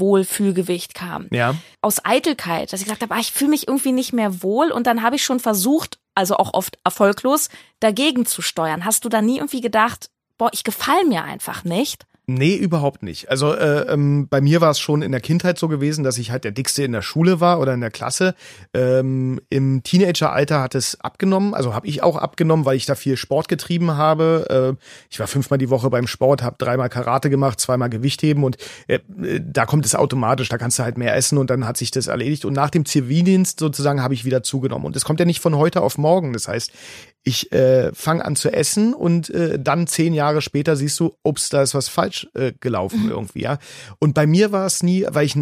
Unwohlfühlgewicht 0.05 0.95
kam 0.95 1.29
Ja. 1.31 1.55
aus 1.81 2.05
Eitelkeit, 2.05 2.73
dass 2.73 2.81
ich 2.81 2.87
gesagt 2.87 3.03
habe, 3.03 3.15
ah, 3.15 3.19
ich 3.21 3.33
fühle 3.33 3.51
mich 3.51 3.69
irgendwie 3.69 3.93
nicht 3.93 4.13
mehr 4.13 4.43
wohl 4.43 4.71
und 4.71 4.87
dann 4.87 5.03
habe 5.03 5.17
ich 5.17 5.25
schon 5.25 5.41
versucht, 5.41 5.99
also 6.21 6.37
auch 6.37 6.55
oft 6.55 6.79
erfolglos, 6.85 7.49
dagegen 7.81 8.27
zu 8.27 8.43
steuern. 8.43 8.85
Hast 8.85 9.05
du 9.05 9.09
da 9.09 9.21
nie 9.21 9.39
irgendwie 9.39 9.61
gedacht, 9.61 10.11
boah, 10.39 10.51
ich 10.53 10.63
gefall 10.63 11.05
mir 11.05 11.25
einfach 11.25 11.65
nicht? 11.65 12.07
Nee, 12.33 12.55
überhaupt 12.55 13.03
nicht. 13.03 13.29
Also 13.29 13.55
äh, 13.55 13.93
ähm, 13.93 14.29
bei 14.29 14.41
mir 14.41 14.61
war 14.61 14.71
es 14.71 14.79
schon 14.79 15.03
in 15.03 15.11
der 15.11 15.21
Kindheit 15.21 15.59
so 15.59 15.67
gewesen, 15.67 16.05
dass 16.05 16.17
ich 16.17 16.31
halt 16.31 16.45
der 16.45 16.53
Dickste 16.53 16.85
in 16.85 16.93
der 16.93 17.03
Schule 17.03 17.41
war 17.41 17.59
oder 17.59 17.75
in 17.75 17.81
der 17.81 17.91
Klasse. 17.91 18.37
Ähm, 18.73 19.41
Im 19.49 19.83
Teenageralter 19.83 20.61
hat 20.61 20.77
es 20.77 21.01
abgenommen, 21.01 21.55
also 21.55 21.75
habe 21.75 21.89
ich 21.89 22.05
auch 22.05 22.17
abgenommen, 22.17 22.67
weil 22.67 22.77
ich 22.77 22.87
da 22.87 22.95
viel 22.95 23.17
Sport 23.17 23.49
getrieben 23.49 23.97
habe. 23.97 24.77
Äh, 24.79 24.85
ich 25.11 25.19
war 25.19 25.27
fünfmal 25.27 25.59
die 25.59 25.71
Woche 25.71 25.91
beim 25.91 26.07
Sport, 26.07 26.45
habe 26.45 26.55
dreimal 26.57 26.89
Karate 26.89 27.31
gemacht, 27.31 27.59
zweimal 27.59 27.91
Gewichtheben 27.91 28.45
und 28.45 28.59
äh, 28.87 29.01
äh, 29.23 29.41
da 29.43 29.67
kommt 29.67 29.85
es 29.85 29.97
automatisch, 29.97 30.49
da 30.49 30.57
kannst 30.57 30.79
du 30.79 30.85
halt 30.85 30.99
mehr 30.99 31.17
essen 31.17 31.37
und 31.37 31.51
dann 31.51 31.67
hat 31.67 31.79
sich 31.79 31.91
das 31.91 32.07
erledigt. 32.07 32.45
Und 32.45 32.53
nach 32.53 32.71
dem 32.71 32.85
Zivildienst 32.85 33.59
sozusagen 33.59 34.03
habe 34.03 34.15
ich 34.15 34.25
wieder 34.25 34.45
zugenommen. 34.45 34.87
Und 34.87 34.95
es 34.95 35.05
kommt 35.05 35.19
ja 35.19 35.27
nicht 35.27 35.41
von 35.41 35.57
heute 35.57 35.81
auf 35.81 35.99
morgen. 35.99 36.33
Das 36.33 36.47
heißt, 36.47 36.71
ich 37.23 37.53
äh, 37.53 37.93
fange 37.93 38.25
an 38.25 38.37
zu 38.37 38.51
essen 38.53 38.95
und 38.95 39.31
äh, 39.31 39.59
dann 39.59 39.87
zehn 39.87 40.15
Jahre 40.15 40.41
später 40.41 40.77
siehst 40.77 40.99
du, 41.01 41.15
ups, 41.23 41.51
da 41.51 41.63
ist 41.63 41.75
was 41.75 41.89
falsch 41.89 42.29
äh, 42.35 42.53
gelaufen 42.61 43.09
irgendwie, 43.11 43.43
ja. 43.43 43.59
Und 43.99 44.15
bei 44.15 44.27
mir 44.27 44.53
war 44.53 44.67
es 44.67 44.83
nie, 44.83 45.07
weil 45.09 45.27
ich 45.27 45.37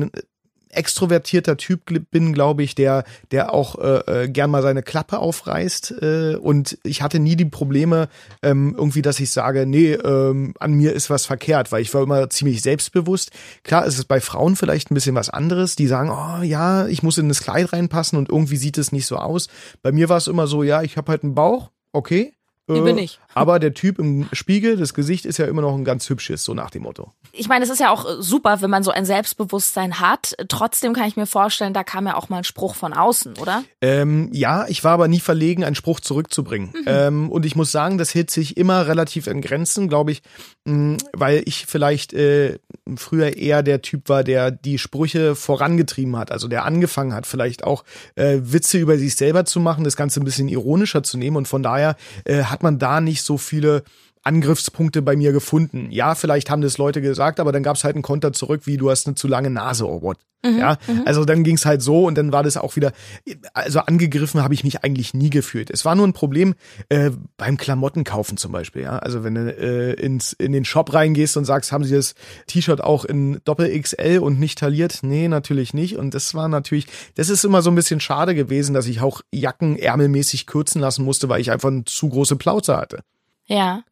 extrovertierter 0.70 1.56
Typ 1.56 1.82
bin, 2.10 2.32
glaube 2.32 2.62
ich, 2.62 2.74
der 2.74 3.04
der 3.30 3.52
auch 3.52 3.78
äh, 3.78 4.24
äh, 4.24 4.28
gern 4.28 4.50
mal 4.50 4.62
seine 4.62 4.82
Klappe 4.82 5.18
aufreißt 5.18 5.94
äh, 6.02 6.36
und 6.36 6.78
ich 6.84 7.02
hatte 7.02 7.18
nie 7.18 7.36
die 7.36 7.44
Probleme 7.44 8.08
ähm, 8.42 8.74
irgendwie, 8.76 9.02
dass 9.02 9.20
ich 9.20 9.30
sage, 9.30 9.66
nee, 9.66 9.92
ähm, 9.92 10.54
an 10.58 10.74
mir 10.74 10.92
ist 10.92 11.10
was 11.10 11.26
verkehrt, 11.26 11.72
weil 11.72 11.82
ich 11.82 11.92
war 11.94 12.02
immer 12.02 12.30
ziemlich 12.30 12.62
selbstbewusst. 12.62 13.30
Klar, 13.62 13.86
ist 13.86 13.98
es 13.98 14.04
bei 14.04 14.20
Frauen 14.20 14.56
vielleicht 14.56 14.90
ein 14.90 14.94
bisschen 14.94 15.14
was 15.14 15.30
anderes, 15.30 15.76
die 15.76 15.86
sagen, 15.86 16.10
oh 16.10 16.42
ja, 16.42 16.86
ich 16.86 17.02
muss 17.02 17.18
in 17.18 17.28
das 17.28 17.42
Kleid 17.42 17.72
reinpassen 17.72 18.18
und 18.18 18.28
irgendwie 18.28 18.56
sieht 18.56 18.78
es 18.78 18.92
nicht 18.92 19.06
so 19.06 19.16
aus. 19.16 19.48
Bei 19.82 19.92
mir 19.92 20.08
war 20.08 20.18
es 20.18 20.26
immer 20.26 20.46
so, 20.46 20.62
ja, 20.62 20.82
ich 20.82 20.96
habe 20.96 21.10
halt 21.12 21.22
einen 21.22 21.34
Bauch, 21.34 21.70
okay. 21.92 22.34
Wie 22.68 22.80
bin 22.80 22.98
ich? 22.98 23.18
Aber 23.34 23.58
der 23.58 23.72
Typ 23.72 23.98
im 23.98 24.28
Spiegel, 24.32 24.76
das 24.76 24.94
Gesicht 24.94 25.24
ist 25.24 25.38
ja 25.38 25.46
immer 25.46 25.62
noch 25.62 25.74
ein 25.74 25.84
ganz 25.84 26.08
hübsches, 26.08 26.44
so 26.44 26.54
nach 26.54 26.70
dem 26.70 26.82
Motto. 26.82 27.12
Ich 27.32 27.48
meine, 27.48 27.64
es 27.64 27.70
ist 27.70 27.78
ja 27.78 27.90
auch 27.90 28.04
äh, 28.04 28.20
super, 28.20 28.60
wenn 28.60 28.70
man 28.70 28.82
so 28.82 28.90
ein 28.90 29.04
Selbstbewusstsein 29.04 30.00
hat. 30.00 30.34
Trotzdem 30.48 30.92
kann 30.92 31.06
ich 31.06 31.16
mir 31.16 31.26
vorstellen, 31.26 31.72
da 31.72 31.84
kam 31.84 32.06
ja 32.06 32.16
auch 32.16 32.28
mal 32.28 32.38
ein 32.38 32.44
Spruch 32.44 32.74
von 32.74 32.92
außen, 32.92 33.36
oder? 33.38 33.62
Ähm, 33.80 34.30
ja, 34.32 34.66
ich 34.68 34.82
war 34.84 34.92
aber 34.92 35.08
nie 35.08 35.20
verlegen, 35.20 35.64
einen 35.64 35.74
Spruch 35.74 36.00
zurückzubringen. 36.00 36.72
Ähm, 36.86 37.30
und 37.30 37.44
ich 37.44 37.54
muss 37.54 37.70
sagen, 37.70 37.98
das 37.98 38.14
hält 38.14 38.30
sich 38.30 38.56
immer 38.56 38.86
relativ 38.86 39.26
in 39.26 39.40
Grenzen, 39.40 39.88
glaube 39.88 40.12
ich, 40.12 40.22
mh, 40.64 40.98
weil 41.12 41.42
ich 41.44 41.66
vielleicht 41.66 42.12
äh, 42.14 42.58
früher 42.96 43.36
eher 43.36 43.62
der 43.62 43.82
Typ 43.82 44.08
war, 44.08 44.24
der 44.24 44.50
die 44.50 44.78
Sprüche 44.78 45.34
vorangetrieben 45.34 46.16
hat, 46.16 46.32
also 46.32 46.48
der 46.48 46.64
angefangen 46.64 47.14
hat, 47.14 47.26
vielleicht 47.26 47.64
auch 47.64 47.84
äh, 48.14 48.38
Witze 48.40 48.78
über 48.78 48.96
sich 48.98 49.16
selber 49.16 49.44
zu 49.44 49.60
machen, 49.60 49.84
das 49.84 49.96
Ganze 49.96 50.20
ein 50.20 50.24
bisschen 50.24 50.48
ironischer 50.48 51.02
zu 51.02 51.18
nehmen. 51.18 51.36
Und 51.36 51.48
von 51.48 51.62
daher 51.62 51.96
äh, 52.24 52.44
hat 52.44 52.57
man 52.62 52.78
da 52.78 53.00
nicht 53.00 53.22
so 53.22 53.38
viele 53.38 53.82
Angriffspunkte 54.28 55.00
bei 55.00 55.16
mir 55.16 55.32
gefunden. 55.32 55.88
Ja, 55.90 56.14
vielleicht 56.14 56.50
haben 56.50 56.60
das 56.60 56.76
Leute 56.76 57.00
gesagt, 57.00 57.40
aber 57.40 57.50
dann 57.50 57.62
gab's 57.62 57.82
halt 57.82 57.94
einen 57.94 58.02
Konter 58.02 58.34
zurück, 58.34 58.66
wie 58.66 58.76
du 58.76 58.90
hast 58.90 59.06
eine 59.06 59.14
zu 59.14 59.26
lange 59.26 59.48
Nase, 59.48 59.88
oh 59.88 60.02
what. 60.02 60.18
ja, 60.44 60.76
also 61.04 61.24
dann 61.24 61.42
ging's 61.42 61.66
halt 61.66 61.82
so 61.82 62.04
und 62.04 62.16
dann 62.16 62.30
war 62.30 62.44
das 62.44 62.56
auch 62.56 62.76
wieder, 62.76 62.92
also 63.54 63.80
angegriffen 63.80 64.40
habe 64.40 64.54
ich 64.54 64.62
mich 64.62 64.84
eigentlich 64.84 65.12
nie 65.12 65.30
gefühlt. 65.30 65.68
Es 65.70 65.84
war 65.84 65.96
nur 65.96 66.06
ein 66.06 66.12
Problem 66.12 66.54
äh, 66.90 67.10
beim 67.36 67.56
Klamottenkaufen 67.56 68.36
zum 68.36 68.52
Beispiel, 68.52 68.82
ja. 68.82 68.98
Also 68.98 69.24
wenn 69.24 69.34
du 69.34 69.50
äh, 69.50 69.94
ins, 69.94 70.34
in 70.34 70.52
den 70.52 70.64
Shop 70.64 70.92
reingehst 70.92 71.36
und 71.36 71.44
sagst, 71.44 71.72
haben 71.72 71.82
sie 71.82 71.96
das 71.96 72.14
T-Shirt 72.46 72.84
auch 72.84 73.04
in 73.04 73.40
Doppel 73.44 73.76
XL 73.80 74.18
und 74.18 74.38
nicht 74.38 74.58
tailliert? 74.58 74.98
Nee, 75.02 75.26
natürlich 75.26 75.74
nicht. 75.74 75.96
Und 75.96 76.14
das 76.14 76.34
war 76.34 76.48
natürlich, 76.48 76.86
das 77.16 77.30
ist 77.30 77.44
immer 77.44 77.62
so 77.62 77.70
ein 77.70 77.76
bisschen 77.76 77.98
schade 77.98 78.34
gewesen, 78.36 78.74
dass 78.74 78.86
ich 78.86 79.00
auch 79.00 79.22
Jacken 79.32 79.76
ärmelmäßig 79.76 80.46
kürzen 80.46 80.80
lassen 80.80 81.04
musste, 81.04 81.28
weil 81.28 81.40
ich 81.40 81.50
einfach 81.50 81.70
eine 81.70 81.84
zu 81.84 82.10
große 82.10 82.36
Plauze 82.36 82.76
hatte. 82.76 83.00
Ja. 83.46 83.82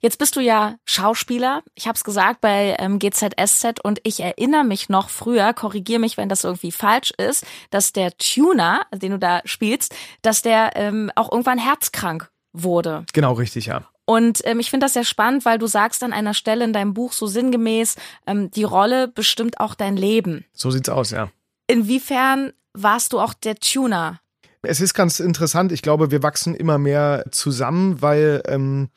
Jetzt 0.00 0.18
bist 0.18 0.36
du 0.36 0.40
ja 0.40 0.76
Schauspieler. 0.84 1.62
Ich 1.74 1.86
habe 1.86 1.96
es 1.96 2.04
gesagt 2.04 2.40
bei 2.40 2.76
ähm, 2.78 2.98
GZSZ 2.98 3.80
und 3.82 4.00
ich 4.02 4.20
erinnere 4.20 4.64
mich 4.64 4.88
noch 4.88 5.08
früher, 5.08 5.52
korrigier 5.52 5.98
mich, 5.98 6.16
wenn 6.16 6.28
das 6.28 6.44
irgendwie 6.44 6.72
falsch 6.72 7.12
ist, 7.16 7.46
dass 7.70 7.92
der 7.92 8.16
Tuner, 8.16 8.82
den 8.92 9.12
du 9.12 9.18
da 9.18 9.40
spielst, 9.44 9.94
dass 10.22 10.42
der 10.42 10.72
ähm, 10.76 11.10
auch 11.14 11.30
irgendwann 11.30 11.58
herzkrank 11.58 12.30
wurde. 12.52 13.04
Genau, 13.12 13.32
richtig, 13.32 13.66
ja. 13.66 13.82
Und 14.06 14.42
ähm, 14.44 14.60
ich 14.60 14.70
finde 14.70 14.84
das 14.84 14.92
sehr 14.92 15.04
spannend, 15.04 15.44
weil 15.44 15.58
du 15.58 15.66
sagst 15.66 16.02
an 16.02 16.12
einer 16.12 16.34
Stelle 16.34 16.64
in 16.64 16.72
deinem 16.72 16.94
Buch 16.94 17.12
so 17.12 17.26
sinngemäß, 17.26 17.96
ähm, 18.26 18.50
die 18.50 18.64
Rolle 18.64 19.08
bestimmt 19.08 19.60
auch 19.60 19.74
dein 19.74 19.96
Leben. 19.96 20.44
So 20.52 20.70
sieht's 20.70 20.88
aus, 20.88 21.10
ja. 21.10 21.30
Inwiefern 21.66 22.52
warst 22.74 23.12
du 23.12 23.20
auch 23.20 23.32
der 23.32 23.56
Tuner 23.56 24.20
es 24.64 24.80
ist 24.80 24.94
ganz 24.94 25.20
interessant. 25.20 25.72
Ich 25.72 25.82
glaube, 25.82 26.10
wir 26.10 26.22
wachsen 26.22 26.54
immer 26.54 26.78
mehr 26.78 27.24
zusammen, 27.30 28.02
weil 28.02 28.42
ähm, 28.46 28.88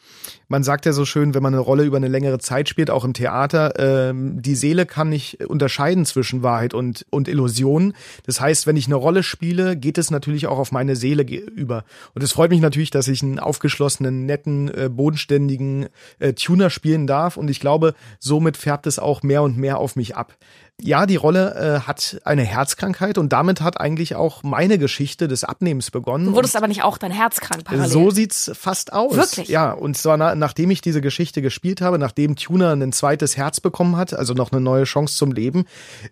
man 0.47 0.63
sagt 0.63 0.86
ja 0.86 0.93
so 0.93 1.05
schön, 1.05 1.33
wenn 1.33 1.43
man 1.43 1.53
eine 1.53 1.62
Rolle 1.62 1.83
über 1.83 1.97
eine 1.97 2.07
längere 2.07 2.39
Zeit 2.39 2.69
spielt, 2.69 2.89
auch 2.89 3.03
im 3.03 3.13
Theater, 3.13 3.74
ähm, 3.77 4.41
die 4.41 4.55
Seele 4.55 4.86
kann 4.86 5.09
nicht 5.09 5.45
unterscheiden 5.45 6.05
zwischen 6.05 6.43
Wahrheit 6.43 6.74
und, 6.74 7.05
und 7.09 7.27
Illusion. 7.27 7.93
Das 8.25 8.39
heißt, 8.39 8.67
wenn 8.67 8.77
ich 8.77 8.88
eine 8.88 8.95
Rolle 8.95 9.24
spiele, 9.24 9.75
geht 9.75 9.97
es 9.97 10.12
natürlich 10.12 10.47
auch 10.47 10.57
auf 10.57 10.71
meine 10.71 10.95
Seele 10.95 11.24
über. 11.24 11.83
Und 12.13 12.24
es 12.24 12.31
freut 12.31 12.51
mich 12.51 12.62
natürlich, 12.62 12.91
dass 12.91 13.07
ich 13.07 13.21
einen 13.21 13.39
aufgeschlossenen, 13.39 14.25
netten, 14.25 14.74
äh, 14.74 14.89
bodenständigen 14.89 15.88
äh, 16.19 16.33
Tuner 16.33 16.69
spielen 16.69 17.07
darf. 17.07 17.38
Und 17.38 17.50
ich 17.50 17.59
glaube, 17.59 17.93
somit 18.19 18.57
färbt 18.57 18.88
es 18.88 19.00
auch 19.00 19.24
mehr 19.24 19.43
und 19.43 19.57
mehr 19.57 19.77
auf 19.77 19.95
mich 19.95 20.15
ab. 20.15 20.38
Ja, 20.79 21.07
die 21.07 21.15
Rolle 21.15 21.55
äh, 21.84 21.88
hat 21.88 22.22
eine 22.24 22.43
Herzkrankheit 22.43 23.17
und 23.17 23.34
damit 23.34 23.62
hat 23.62 23.81
eigentlich 23.81 24.13
auch 24.13 24.43
meine 24.43 24.77
Geschichte 24.77 25.27
des 25.27 25.43
Abnehmens 25.43 25.89
begonnen. 25.89 26.25
Du 26.25 26.34
wurdest 26.34 26.55
aber 26.55 26.67
nicht 26.67 26.84
auch 26.84 27.00
dein 27.00 27.12
Herz 27.12 27.39
krank 27.39 27.63
parallel. 27.63 27.89
So 27.89 28.12
sieht's 28.12 28.51
fast 28.53 28.93
aus. 28.93 29.15
Wirklich? 29.15 29.48
Ja, 29.48 29.72
und 29.72 29.98
zwar 29.98 30.17
na, 30.17 30.36
nachdem 30.36 30.69
ich 30.69 30.81
diese 30.81 31.01
Geschichte 31.01 31.41
gespielt 31.41 31.81
habe, 31.81 31.98
nachdem 31.98 32.36
Tuna 32.36 32.74
ein 32.74 32.91
zweites 32.91 33.38
Herz 33.38 33.60
bekommen 33.60 33.96
hat, 33.96 34.13
also 34.13 34.36
noch 34.36 34.51
eine 34.51 34.62
neue 34.62 34.84
Chance 34.84 35.15
zum 35.15 35.31
Leben, 35.31 35.65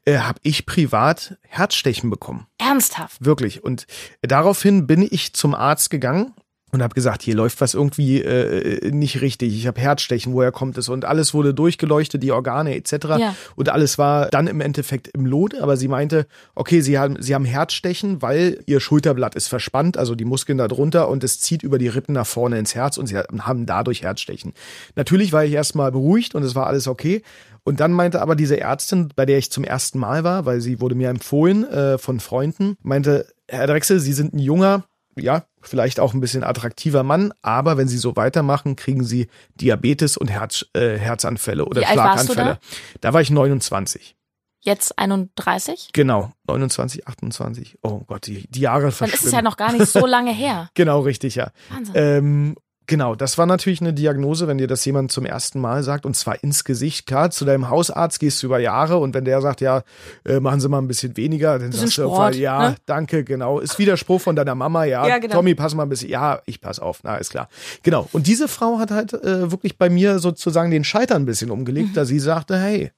äh, 0.04 0.18
habe 0.18 0.40
ich 0.42 0.66
privat 0.66 1.38
Herzstechen 1.48 2.10
bekommen. 2.10 2.48
Ernsthaft? 2.58 3.24
Wirklich. 3.24 3.64
Und 3.64 3.86
daraufhin 4.24 4.88
bin 4.88 5.08
ich 5.08 5.34
zum 5.34 5.54
Arzt 5.54 5.92
gegangen 5.92 6.34
und 6.72 6.84
habe 6.84 6.94
gesagt, 6.94 7.22
hier 7.22 7.36
läuft 7.36 7.62
was 7.62 7.74
irgendwie 7.74 8.22
äh, 8.22 8.92
nicht 8.92 9.22
richtig. 9.22 9.56
Ich 9.56 9.68
habe 9.68 9.80
Herzstechen, 9.80 10.34
woher 10.34 10.52
kommt 10.52 10.78
es? 10.78 10.90
Und 10.90 11.06
alles 11.06 11.34
wurde 11.34 11.54
durchgeleuchtet, 11.54 12.22
die 12.22 12.32
Organe 12.32 12.76
etc. 12.76 12.92
Ja. 13.18 13.36
Und 13.56 13.70
alles 13.70 13.98
war 13.98 14.28
dann 14.30 14.48
im 14.48 14.62
Endeffekt 14.62 15.08
im 15.10 15.26
Lot. 15.26 15.56
Aber 15.56 15.78
sie 15.78 15.88
meinte, 15.88 16.28
okay, 16.54 16.82
sie 16.82 17.00
haben, 17.00 17.22
sie 17.22 17.34
haben 17.34 17.46
Herzstechen, 17.46 18.22
weil 18.22 18.60
ihr 18.66 18.80
Schulterblatt 18.80 19.36
ist 19.36 19.48
verspannt, 19.48 19.98
also 19.98 20.16
die 20.16 20.26
Muskeln 20.26 20.58
da 20.58 20.68
drunter 20.68 21.08
und 21.08 21.24
es 21.24 21.40
zieht 21.40 21.64
über 21.64 21.78
die 21.78 21.88
Rippen 21.88 22.14
nach 22.14 22.28
vorne 22.28 22.60
ins 22.60 22.76
Herz 22.76 22.98
und 22.98 23.08
sie 23.08 23.18
haben 23.18 23.66
dadurch 23.66 24.02
Herzstechen. 24.02 24.54
Natürlich 24.96 25.32
war 25.32 25.46
ich 25.46 25.54
erstmal 25.54 25.92
beruhigt 25.92 26.36
und 26.36 26.44
es 26.44 26.56
war 26.56 26.68
alles 26.68 26.88
okay. 26.88 27.22
Und 27.64 27.80
dann 27.80 27.94
meinte 27.94 28.22
aber 28.22 28.36
diese 28.36 28.60
Ärztin, 28.60 29.10
bei 29.16 29.26
der 29.26 29.38
ich 29.38 29.52
zum 29.52 29.64
ersten 29.64 29.98
Mal 29.98 30.24
war, 30.24 30.46
weil 30.46 30.62
sie 30.62 30.82
wurde 30.82 30.94
mir 30.94 31.10
empfohlen 31.10 31.64
äh, 31.64 31.98
von 31.98 32.20
Freunden, 32.20 32.78
meinte, 32.84 33.28
Herr 33.48 33.68
Drechsel, 33.68 34.00
Sie 34.00 34.14
sind 34.14 34.34
ein 34.34 34.40
junger, 34.40 34.86
ja, 35.16 35.46
vielleicht 35.62 36.00
auch 36.00 36.14
ein 36.14 36.20
bisschen 36.20 36.44
attraktiver 36.44 37.04
Mann, 37.04 37.34
aber 37.42 37.78
wenn 37.78 37.88
sie 37.88 37.98
so 37.98 38.16
weitermachen, 38.16 38.76
kriegen 38.76 39.04
sie 39.04 39.28
Diabetes 39.56 40.18
und 40.18 40.28
Herz, 40.28 40.66
äh, 40.74 40.98
Herzanfälle 40.98 41.66
oder 41.66 41.82
Wie 41.82 41.86
Schlaganfälle. 41.86 42.44
Da? 42.44 42.60
da 43.02 43.14
war 43.14 43.22
ich 43.22 43.30
29. 43.32 44.16
Jetzt 44.62 44.98
31? 44.98 45.90
Genau, 45.94 46.32
29, 46.48 47.08
28. 47.08 47.78
Oh 47.84 48.00
Gott, 48.08 48.26
die, 48.26 48.48
die 48.50 48.62
Jahre 48.62 48.92
verschwimmen. 48.92 49.12
Dann 49.12 49.20
ist 49.20 49.26
es 49.26 49.32
ja 49.32 49.42
noch 49.44 49.58
gar 49.58 49.72
nicht 49.72 49.88
so 49.88 50.06
lange 50.08 50.34
her. 50.34 50.70
genau, 50.74 51.02
richtig, 51.02 51.36
ja. 51.36 51.52
Wahnsinn. 51.70 51.94
Ähm, 51.96 52.56
Genau, 52.88 53.16
das 53.16 53.38
war 53.38 53.46
natürlich 53.46 53.82
eine 53.82 53.94
Diagnose, 53.94 54.48
wenn 54.48 54.58
dir 54.58 54.68
das 54.68 54.86
jemand 54.86 55.12
zum 55.12 55.26
ersten 55.26 55.60
Mal 55.60 55.82
sagt 55.82 56.06
und 56.06 56.16
zwar 56.16 56.44
ins 56.44 56.64
Gesicht. 56.64 57.08
Klar, 57.08 57.32
zu 57.32 57.44
deinem 57.46 57.70
Hausarzt 57.70 58.20
gehst 58.20 58.44
du 58.44 58.48
über 58.48 58.60
Jahre 58.60 58.98
und 58.98 59.14
wenn 59.16 59.26
der 59.26 59.42
sagt, 59.42 59.62
ja, 59.62 59.84
äh, 60.24 60.40
machen 60.40 60.60
Sie 60.60 60.70
mal 60.70 60.78
ein 60.80 60.88
bisschen 60.88 61.18
weniger, 61.18 61.58
dann 61.58 61.72
sagst 61.72 61.98
du, 61.98 62.04
Sport, 62.04 62.36
ja, 62.36 62.70
ne? 62.70 62.76
danke, 62.86 63.24
genau. 63.24 63.60
Ist 63.60 63.80
Widerspruch 63.80 64.22
von 64.22 64.36
deiner 64.36 64.56
Mama, 64.56 64.84
ja. 64.86 65.08
Ja, 65.08 65.18
genau. 65.18 65.36
Tommy, 65.36 65.56
pass 65.56 65.74
mal 65.74 65.84
ein 65.84 65.90
bisschen, 65.90 66.10
ja, 66.10 66.42
ich 66.46 66.62
pass 66.62 66.80
auf, 66.80 67.00
na, 67.04 67.16
ist 67.18 67.32
klar. 67.32 67.50
Genau. 67.84 68.08
Und 68.12 68.28
diese 68.28 68.48
Frau 68.48 68.78
hat 68.78 68.92
halt 68.92 69.14
äh, 69.14 69.52
wirklich 69.52 69.78
bei 69.78 69.90
mir 69.90 70.20
sozusagen 70.20 70.70
den 70.70 70.84
Scheiter 70.84 71.16
ein 71.16 71.26
bisschen 71.26 71.50
umgelegt, 71.52 71.90
Mhm. 71.90 71.94
da 71.94 72.06
sie 72.06 72.20
sagte, 72.20 72.58
hey, 72.58 72.92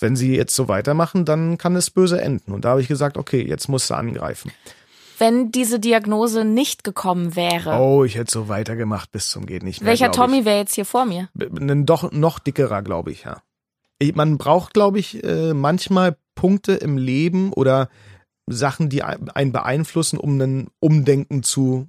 wenn 0.00 0.16
sie 0.16 0.36
jetzt 0.36 0.54
so 0.54 0.68
weitermachen, 0.68 1.24
dann 1.24 1.56
kann 1.56 1.74
es 1.74 1.88
böse 1.90 2.20
enden. 2.20 2.52
Und 2.52 2.64
da 2.66 2.70
habe 2.70 2.82
ich 2.82 2.88
gesagt, 2.88 3.16
okay, 3.16 3.42
jetzt 3.42 3.68
musst 3.68 3.88
du 3.88 3.94
angreifen. 3.94 4.52
Wenn 5.18 5.50
diese 5.50 5.80
Diagnose 5.80 6.44
nicht 6.44 6.84
gekommen 6.84 7.34
wäre, 7.36 7.78
Oh, 7.80 8.04
ich 8.04 8.14
hätte 8.16 8.30
so 8.30 8.48
weitergemacht 8.48 9.10
bis 9.10 9.28
zum 9.30 9.46
geht 9.46 9.62
nicht 9.62 9.80
mehr. 9.80 9.88
welcher. 9.90 10.12
Tommy 10.12 10.44
wäre 10.44 10.58
jetzt 10.58 10.74
hier 10.74 10.84
vor 10.84 11.04
mir? 11.04 11.28
ein 11.38 11.86
doch 11.86 12.12
noch 12.12 12.38
dickerer, 12.38 12.82
glaube 12.82 13.10
ich, 13.12 13.24
ja. 13.24 13.42
Man 14.14 14.38
braucht, 14.38 14.74
glaube 14.74 14.98
ich, 15.00 15.24
äh, 15.24 15.54
manchmal 15.54 16.16
Punkte 16.36 16.74
im 16.74 16.96
Leben 16.98 17.52
oder 17.52 17.88
Sachen, 18.46 18.88
die 18.88 19.02
ein- 19.02 19.28
einen 19.30 19.50
beeinflussen, 19.52 20.18
um 20.18 20.40
ein 20.40 20.68
Umdenken 20.80 21.42
zu 21.42 21.88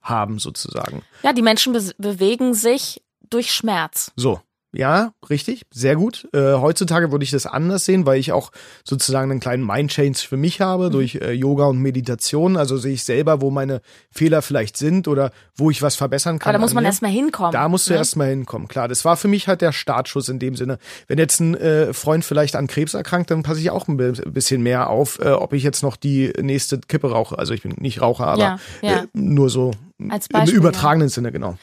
haben, 0.00 0.38
sozusagen. 0.38 1.02
Ja, 1.22 1.32
die 1.32 1.42
Menschen 1.42 1.72
be 1.74 1.92
bewegen 1.98 2.54
sich 2.54 3.02
durch 3.28 3.52
Schmerz. 3.52 4.12
So. 4.16 4.40
Ja, 4.74 5.12
richtig, 5.28 5.66
sehr 5.70 5.96
gut. 5.96 6.26
Äh, 6.32 6.54
heutzutage 6.54 7.12
würde 7.12 7.24
ich 7.24 7.30
das 7.30 7.44
anders 7.44 7.84
sehen, 7.84 8.06
weil 8.06 8.18
ich 8.18 8.32
auch 8.32 8.52
sozusagen 8.84 9.30
einen 9.30 9.38
kleinen 9.40 9.66
Mind-Change 9.66 10.18
für 10.18 10.38
mich 10.38 10.62
habe 10.62 10.88
durch 10.88 11.16
äh, 11.16 11.32
Yoga 11.32 11.66
und 11.66 11.78
Meditation. 11.78 12.56
Also 12.56 12.78
sehe 12.78 12.94
ich 12.94 13.04
selber, 13.04 13.42
wo 13.42 13.50
meine 13.50 13.82
Fehler 14.10 14.40
vielleicht 14.40 14.78
sind 14.78 15.08
oder 15.08 15.30
wo 15.56 15.70
ich 15.70 15.82
was 15.82 15.96
verbessern 15.96 16.38
kann. 16.38 16.50
Aber 16.54 16.58
da 16.58 16.60
muss 16.62 16.70
an 16.70 16.76
man 16.76 16.84
erstmal 16.86 17.10
hinkommen. 17.10 17.52
Da 17.52 17.68
musst 17.68 17.88
du 17.88 17.92
ne? 17.92 17.98
erst 17.98 18.16
mal 18.16 18.30
hinkommen, 18.30 18.66
klar. 18.66 18.88
Das 18.88 19.04
war 19.04 19.18
für 19.18 19.28
mich 19.28 19.46
halt 19.46 19.60
der 19.60 19.72
Startschuss 19.72 20.30
in 20.30 20.38
dem 20.38 20.56
Sinne. 20.56 20.78
Wenn 21.06 21.18
jetzt 21.18 21.40
ein 21.40 21.54
äh, 21.54 21.92
Freund 21.92 22.24
vielleicht 22.24 22.56
an 22.56 22.66
Krebs 22.66 22.94
erkrankt, 22.94 23.30
dann 23.30 23.42
passe 23.42 23.60
ich 23.60 23.70
auch 23.70 23.88
ein 23.88 23.98
bi- 23.98 24.12
bisschen 24.30 24.62
mehr 24.62 24.88
auf, 24.88 25.18
äh, 25.18 25.32
ob 25.32 25.52
ich 25.52 25.64
jetzt 25.64 25.82
noch 25.82 25.96
die 25.96 26.32
nächste 26.40 26.78
Kippe 26.78 27.10
rauche. 27.10 27.38
Also 27.38 27.52
ich 27.52 27.60
bin 27.62 27.74
nicht 27.78 28.00
Raucher, 28.00 28.26
aber 28.26 28.42
Ja, 28.42 28.58
ja. 28.80 29.02
Äh, 29.02 29.06
nur 29.12 29.50
so 29.50 29.72
Als 30.08 30.28
im 30.28 30.32
Beispiel, 30.32 30.56
übertragenen 30.56 31.10
Sinne, 31.10 31.30
genau. 31.30 31.58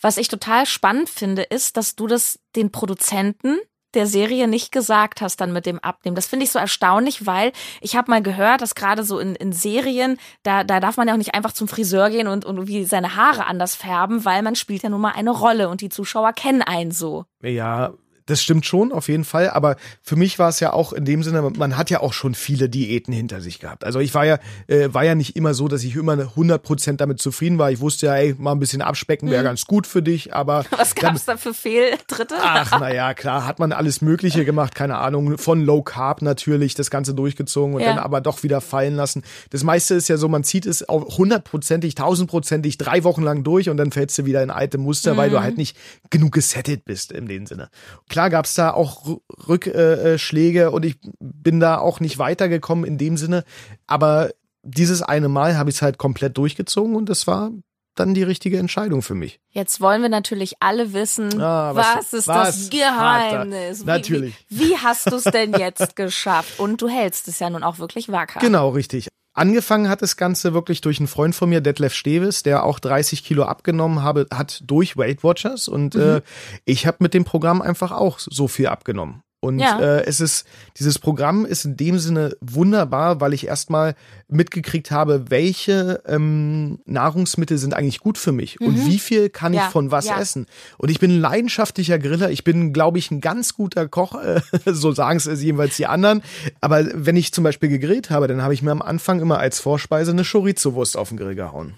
Was 0.00 0.16
ich 0.16 0.28
total 0.28 0.66
spannend 0.66 1.08
finde, 1.08 1.42
ist, 1.42 1.76
dass 1.76 1.96
du 1.96 2.06
das 2.06 2.38
den 2.54 2.70
Produzenten 2.70 3.58
der 3.94 4.06
Serie 4.06 4.46
nicht 4.46 4.72
gesagt 4.72 5.22
hast 5.22 5.40
dann 5.40 5.52
mit 5.52 5.64
dem 5.64 5.78
Abnehmen. 5.78 6.14
Das 6.14 6.26
finde 6.26 6.44
ich 6.44 6.50
so 6.50 6.58
erstaunlich, 6.58 7.24
weil 7.24 7.52
ich 7.80 7.96
habe 7.96 8.10
mal 8.10 8.22
gehört, 8.22 8.60
dass 8.60 8.74
gerade 8.74 9.04
so 9.04 9.18
in, 9.18 9.34
in 9.34 9.52
Serien, 9.52 10.18
da, 10.42 10.64
da 10.64 10.80
darf 10.80 10.98
man 10.98 11.08
ja 11.08 11.14
auch 11.14 11.18
nicht 11.18 11.34
einfach 11.34 11.52
zum 11.52 11.66
Friseur 11.66 12.10
gehen 12.10 12.28
und, 12.28 12.44
und 12.44 12.68
wie 12.68 12.84
seine 12.84 13.16
Haare 13.16 13.46
anders 13.46 13.74
färben, 13.74 14.24
weil 14.24 14.42
man 14.42 14.54
spielt 14.54 14.82
ja 14.82 14.90
nun 14.90 15.00
mal 15.00 15.12
eine 15.12 15.30
Rolle 15.30 15.70
und 15.70 15.80
die 15.80 15.88
Zuschauer 15.88 16.34
kennen 16.34 16.62
einen 16.62 16.90
so. 16.90 17.24
Ja, 17.42 17.94
das 18.26 18.42
stimmt 18.42 18.66
schon, 18.66 18.92
auf 18.92 19.08
jeden 19.08 19.24
Fall. 19.24 19.50
Aber 19.50 19.76
für 20.02 20.16
mich 20.16 20.38
war 20.38 20.48
es 20.48 20.60
ja 20.60 20.72
auch 20.72 20.92
in 20.92 21.04
dem 21.04 21.22
Sinne, 21.22 21.42
man 21.56 21.76
hat 21.76 21.90
ja 21.90 22.00
auch 22.00 22.12
schon 22.12 22.34
viele 22.34 22.68
Diäten 22.68 23.12
hinter 23.12 23.40
sich 23.40 23.58
gehabt. 23.60 23.84
Also 23.84 24.00
ich 24.00 24.12
war 24.14 24.26
ja, 24.26 24.38
äh, 24.66 24.88
war 24.92 25.04
ja 25.04 25.14
nicht 25.14 25.36
immer 25.36 25.54
so, 25.54 25.68
dass 25.68 25.82
ich 25.84 25.96
immer 25.96 26.14
100% 26.14 26.96
damit 26.96 27.20
zufrieden 27.20 27.58
war. 27.58 27.70
Ich 27.70 27.80
wusste 27.80 28.06
ja, 28.06 28.16
ey, 28.16 28.34
mal 28.38 28.52
ein 28.52 28.58
bisschen 28.58 28.82
abspecken 28.82 29.30
wäre 29.30 29.42
ganz 29.44 29.64
gut 29.64 29.86
für 29.86 30.02
dich, 30.02 30.34
aber 30.34 30.56
Mhm. 30.62 30.66
Was 30.78 30.94
gab's 30.94 31.24
da 31.24 31.36
für 31.36 31.54
Fehltritte? 31.54 32.34
Ach, 32.40 32.78
naja, 32.80 33.14
klar, 33.14 33.46
hat 33.46 33.58
man 33.58 33.72
alles 33.72 34.00
Mögliche 34.00 34.44
gemacht, 34.44 34.74
keine 34.74 34.98
Ahnung, 34.98 35.38
von 35.38 35.64
Low 35.64 35.82
Carb 35.82 36.22
natürlich, 36.22 36.74
das 36.74 36.90
Ganze 36.90 37.14
durchgezogen 37.14 37.74
und 37.74 37.80
Ja. 37.80 37.88
dann 37.88 37.98
aber 37.98 38.20
doch 38.20 38.42
wieder 38.42 38.60
fallen 38.60 38.94
lassen. 38.96 39.22
Das 39.50 39.62
meiste 39.64 39.94
ist 39.94 40.08
ja 40.08 40.16
so, 40.16 40.28
man 40.28 40.44
zieht 40.44 40.66
es 40.66 40.88
auf 40.88 41.18
hundertprozentig, 41.18 41.94
tausendprozentig 41.94 42.78
drei 42.78 43.04
Wochen 43.04 43.22
lang 43.22 43.44
durch 43.44 43.68
und 43.68 43.76
dann 43.76 43.92
fällst 43.92 44.18
du 44.18 44.24
wieder 44.24 44.42
in 44.42 44.50
alte 44.50 44.78
Muster, 44.78 45.16
weil 45.16 45.28
Mhm. 45.28 45.32
du 45.34 45.40
halt 45.42 45.56
nicht 45.58 45.76
genug 46.10 46.32
gesettet 46.32 46.84
bist 46.84 47.12
in 47.12 47.26
dem 47.26 47.46
Sinne. 47.46 47.68
Klar 48.16 48.30
gab's 48.30 48.54
da 48.54 48.70
auch 48.72 49.18
Rückschläge 49.46 50.70
und 50.70 50.86
ich 50.86 50.96
bin 51.20 51.60
da 51.60 51.76
auch 51.76 52.00
nicht 52.00 52.16
weitergekommen 52.18 52.86
in 52.86 52.96
dem 52.96 53.18
Sinne, 53.18 53.44
aber 53.86 54.30
dieses 54.62 55.02
eine 55.02 55.28
Mal 55.28 55.58
habe 55.58 55.68
ich 55.68 55.76
es 55.76 55.82
halt 55.82 55.98
komplett 55.98 56.38
durchgezogen 56.38 56.96
und 56.96 57.10
das 57.10 57.26
war 57.26 57.50
dann 57.94 58.14
die 58.14 58.22
richtige 58.22 58.56
Entscheidung 58.58 59.02
für 59.02 59.14
mich. 59.14 59.38
Jetzt 59.50 59.80
wollen 59.82 60.00
wir 60.00 60.08
natürlich 60.08 60.54
alle 60.60 60.94
wissen, 60.94 61.40
Ah, 61.40 61.74
was- 61.74 61.86
was, 61.96 62.12
ist 62.14 62.28
was 62.28 62.46
das 62.68 62.70
Geheimnis? 62.70 63.82
Wie- 63.82 63.86
Natürlich. 63.86 64.34
Wie, 64.48 64.70
wie 64.70 64.76
hast 64.78 65.10
du 65.12 65.16
es 65.16 65.24
denn 65.24 65.52
jetzt 65.52 65.94
geschafft? 65.94 66.58
Und 66.58 66.80
du 66.80 66.88
hältst 66.88 67.28
es 67.28 67.38
ja 67.38 67.50
nun 67.50 67.62
auch 67.62 67.78
wirklich 67.78 68.10
wacker. 68.10 68.40
Genau, 68.40 68.70
richtig. 68.70 69.08
Angefangen 69.36 69.90
hat 69.90 70.00
das 70.00 70.16
Ganze 70.16 70.54
wirklich 70.54 70.80
durch 70.80 70.98
einen 70.98 71.08
Freund 71.08 71.34
von 71.34 71.50
mir, 71.50 71.60
Detlef 71.60 71.92
Steves, 71.92 72.42
der 72.42 72.64
auch 72.64 72.78
30 72.78 73.22
Kilo 73.22 73.44
abgenommen 73.44 74.02
habe, 74.02 74.26
hat 74.32 74.62
durch 74.66 74.96
Weight 74.96 75.22
Watchers 75.22 75.68
und 75.68 75.94
Mhm. 75.94 76.00
äh, 76.00 76.20
ich 76.64 76.86
habe 76.86 76.96
mit 77.00 77.12
dem 77.12 77.24
Programm 77.24 77.60
einfach 77.60 77.92
auch 77.92 78.18
so 78.18 78.48
viel 78.48 78.68
abgenommen. 78.68 79.22
Und 79.46 79.58
Ja. 79.60 79.78
äh, 79.80 80.04
es 80.06 80.20
ist, 80.20 80.44
dieses 80.78 80.98
Programm 80.98 81.46
ist 81.46 81.64
in 81.64 81.76
dem 81.76 81.98
Sinne 81.98 82.36
wunderbar, 82.40 83.20
weil 83.20 83.32
ich 83.32 83.46
erstmal 83.46 83.94
mitgekriegt 84.28 84.90
habe, 84.90 85.30
welche 85.30 86.02
ähm, 86.06 86.78
Nahrungsmittel 86.84 87.58
sind 87.58 87.74
eigentlich 87.74 88.00
gut 88.00 88.18
für 88.18 88.32
mich 88.32 88.60
und 88.60 88.84
wie 88.86 88.98
viel 88.98 89.28
kann 89.30 89.52
ich 89.52 89.56
Mhm. 89.60 89.64
Ja, 89.64 89.70
von 89.70 89.90
was 89.90 90.06
ja. 90.06 90.20
essen. 90.20 90.46
Und 90.76 90.90
ich 90.90 90.98
bin 90.98 91.12
ein 91.12 91.20
leidenschaftlicher 91.20 91.98
Griller. 91.98 92.30
Ich 92.30 92.44
bin, 92.44 92.72
glaube 92.72 92.98
ich, 92.98 93.10
ein 93.10 93.20
ganz 93.22 93.54
guter 93.54 93.88
Koch. 93.88 94.16
Äh, 94.20 94.40
so 94.66 94.92
sagen 94.92 95.16
es 95.18 95.40
jedenfalls 95.42 95.76
die 95.76 95.86
anderen. 95.86 96.22
Aber 96.60 96.84
wenn 96.92 97.16
ich 97.16 97.32
zum 97.32 97.44
Beispiel 97.44 97.68
gegrillt 97.70 98.10
habe, 98.10 98.26
dann 98.26 98.42
habe 98.42 98.52
ich 98.52 98.62
mir 98.62 98.72
am 98.72 98.82
Anfang 98.82 99.20
immer 99.20 99.38
als 99.38 99.60
Vorspeise 99.60 100.10
eine 100.10 100.24
Chorizo-Wurst 100.24 100.96
auf 100.96 101.08
den 101.10 101.16
Grill 101.18 101.34
gehauen. 101.36 101.74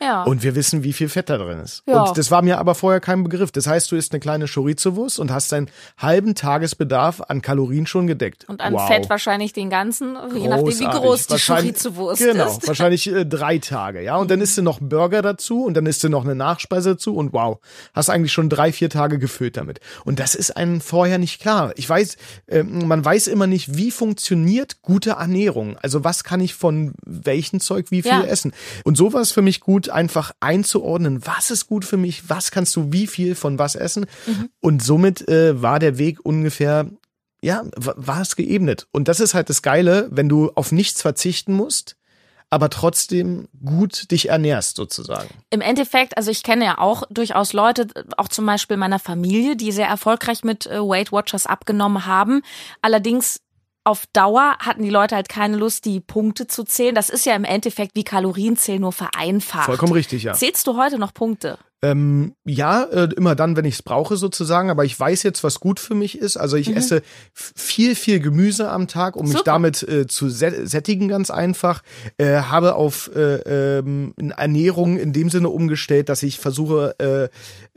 Ja. 0.00 0.22
Und 0.22 0.42
wir 0.42 0.54
wissen, 0.54 0.84
wie 0.84 0.92
viel 0.92 1.08
Fett 1.08 1.28
da 1.28 1.38
drin 1.38 1.58
ist. 1.60 1.82
Ja. 1.86 2.02
Und 2.04 2.16
das 2.18 2.30
war 2.30 2.42
mir 2.42 2.58
aber 2.58 2.74
vorher 2.74 3.00
kein 3.00 3.24
Begriff. 3.24 3.50
Das 3.52 3.66
heißt, 3.66 3.90
du 3.90 3.96
isst 3.96 4.12
eine 4.12 4.20
kleine 4.20 4.46
Chorizo-Wurst 4.46 5.18
und 5.18 5.30
hast 5.32 5.50
deinen 5.52 5.68
halben 5.98 6.34
Tagesbedarf 6.34 7.20
an 7.28 7.42
Kalorien 7.42 7.86
schon 7.86 8.06
gedeckt. 8.06 8.44
Und 8.48 8.60
an 8.60 8.74
wow. 8.74 8.86
Fett 8.86 9.10
wahrscheinlich 9.10 9.52
den 9.52 9.70
ganzen, 9.70 10.16
je 10.34 10.48
nachdem 10.48 10.66
wie 10.78 10.84
Großartig. 10.84 11.00
groß 11.00 11.26
die 11.26 11.38
Chorizo-Wurst 11.40 12.22
Genau, 12.22 12.46
ist. 12.46 12.66
wahrscheinlich 12.68 13.06
äh, 13.12 13.24
drei 13.26 13.58
Tage, 13.58 14.02
ja. 14.02 14.16
Und 14.16 14.30
dann 14.30 14.40
isst 14.40 14.56
du 14.56 14.62
noch 14.62 14.80
einen 14.80 14.88
Burger 14.88 15.22
dazu 15.22 15.64
und 15.64 15.74
dann 15.74 15.86
isst 15.86 16.04
du 16.04 16.08
noch 16.08 16.24
eine 16.24 16.34
Nachspeise 16.34 16.90
dazu 16.90 17.16
und 17.16 17.32
wow, 17.32 17.58
hast 17.94 18.08
eigentlich 18.10 18.32
schon 18.32 18.48
drei, 18.48 18.72
vier 18.72 18.90
Tage 18.90 19.18
gefüllt 19.18 19.56
damit. 19.56 19.80
Und 20.04 20.20
das 20.20 20.34
ist 20.34 20.56
einem 20.56 20.80
vorher 20.80 21.18
nicht 21.18 21.40
klar. 21.40 21.72
Ich 21.76 21.88
weiß, 21.88 22.16
äh, 22.46 22.62
man 22.62 23.04
weiß 23.04 23.26
immer 23.26 23.46
nicht, 23.46 23.76
wie 23.76 23.90
funktioniert 23.90 24.82
gute 24.82 25.10
Ernährung. 25.10 25.76
Also 25.82 26.04
was 26.04 26.24
kann 26.24 26.40
ich 26.40 26.54
von 26.54 26.92
welchem 27.04 27.60
Zeug 27.60 27.90
wie 27.90 28.02
viel 28.02 28.10
Ja. 28.12 28.22
essen. 28.22 28.52
Und 28.84 28.96
so 28.96 29.12
war 29.12 29.20
es 29.20 29.32
für 29.32 29.42
mich 29.42 29.60
gut, 29.60 29.87
einfach 29.90 30.32
einzuordnen, 30.40 31.26
was 31.26 31.50
ist 31.50 31.66
gut 31.66 31.84
für 31.84 31.96
mich, 31.96 32.28
was 32.28 32.50
kannst 32.50 32.74
du 32.76 32.92
wie 32.92 33.06
viel 33.06 33.34
von 33.34 33.58
was 33.58 33.74
essen. 33.74 34.06
Mhm. 34.26 34.48
Und 34.60 34.82
somit 34.82 35.28
äh, 35.28 35.60
war 35.62 35.78
der 35.78 35.98
Weg 35.98 36.24
ungefähr 36.24 36.86
ja, 37.40 37.62
wa- 37.76 37.94
war 37.96 38.20
es 38.20 38.36
geebnet. 38.36 38.88
Und 38.90 39.06
das 39.08 39.20
ist 39.20 39.34
halt 39.34 39.48
das 39.48 39.62
Geile, 39.62 40.08
wenn 40.10 40.28
du 40.28 40.50
auf 40.54 40.72
nichts 40.72 41.02
verzichten 41.02 41.52
musst, 41.52 41.96
aber 42.50 42.70
trotzdem 42.70 43.46
gut 43.64 44.10
dich 44.10 44.30
ernährst, 44.30 44.76
sozusagen. 44.76 45.28
Im 45.50 45.60
Endeffekt, 45.60 46.16
also 46.16 46.30
ich 46.30 46.42
kenne 46.42 46.64
ja 46.64 46.78
auch 46.78 47.04
durchaus 47.10 47.52
Leute, 47.52 47.86
auch 48.16 48.28
zum 48.28 48.46
Beispiel 48.46 48.76
meiner 48.76 48.98
Familie, 48.98 49.54
die 49.54 49.70
sehr 49.70 49.86
erfolgreich 49.86 50.42
mit 50.44 50.66
äh, 50.66 50.80
Weight 50.80 51.12
Watchers 51.12 51.46
abgenommen 51.46 52.06
haben. 52.06 52.42
Allerdings 52.82 53.40
auf 53.88 54.04
Dauer 54.12 54.56
hatten 54.58 54.82
die 54.82 54.90
Leute 54.90 55.16
halt 55.16 55.30
keine 55.30 55.56
Lust, 55.56 55.86
die 55.86 56.00
Punkte 56.00 56.46
zu 56.46 56.62
zählen. 56.64 56.94
Das 56.94 57.08
ist 57.08 57.24
ja 57.24 57.34
im 57.34 57.44
Endeffekt 57.44 57.94
wie 57.94 58.04
Kalorienzählen 58.04 58.80
nur 58.80 58.92
vereinfacht. 58.92 59.64
Vollkommen 59.64 59.94
richtig, 59.94 60.24
ja. 60.24 60.34
Zählst 60.34 60.66
du 60.66 60.76
heute 60.76 60.98
noch 60.98 61.14
Punkte? 61.14 61.58
Ähm, 61.80 62.34
ja, 62.44 62.82
äh, 62.84 63.08
immer 63.16 63.36
dann, 63.36 63.54
wenn 63.56 63.64
ich 63.64 63.74
es 63.76 63.82
brauche, 63.82 64.16
sozusagen. 64.16 64.68
Aber 64.68 64.84
ich 64.84 64.98
weiß 64.98 65.22
jetzt, 65.22 65.44
was 65.44 65.60
gut 65.60 65.78
für 65.78 65.94
mich 65.94 66.18
ist. 66.18 66.36
Also 66.36 66.56
ich 66.56 66.74
esse 66.74 66.96
f- 67.36 67.52
viel, 67.54 67.94
viel 67.94 68.18
Gemüse 68.18 68.68
am 68.68 68.88
Tag, 68.88 69.14
um 69.14 69.26
mich 69.26 69.32
Super. 69.38 69.44
damit 69.44 69.84
äh, 69.84 70.08
zu 70.08 70.26
sä- 70.26 70.66
sättigen, 70.66 71.06
ganz 71.06 71.30
einfach. 71.30 71.82
Äh, 72.16 72.38
habe 72.40 72.74
auf 72.74 73.10
äh, 73.14 73.78
ähm, 73.78 74.12
Ernährung 74.36 74.98
in 74.98 75.12
dem 75.12 75.30
Sinne 75.30 75.50
umgestellt, 75.50 76.08
dass 76.08 76.24
ich 76.24 76.40
versuche, 76.40 76.96
äh, 76.98 77.28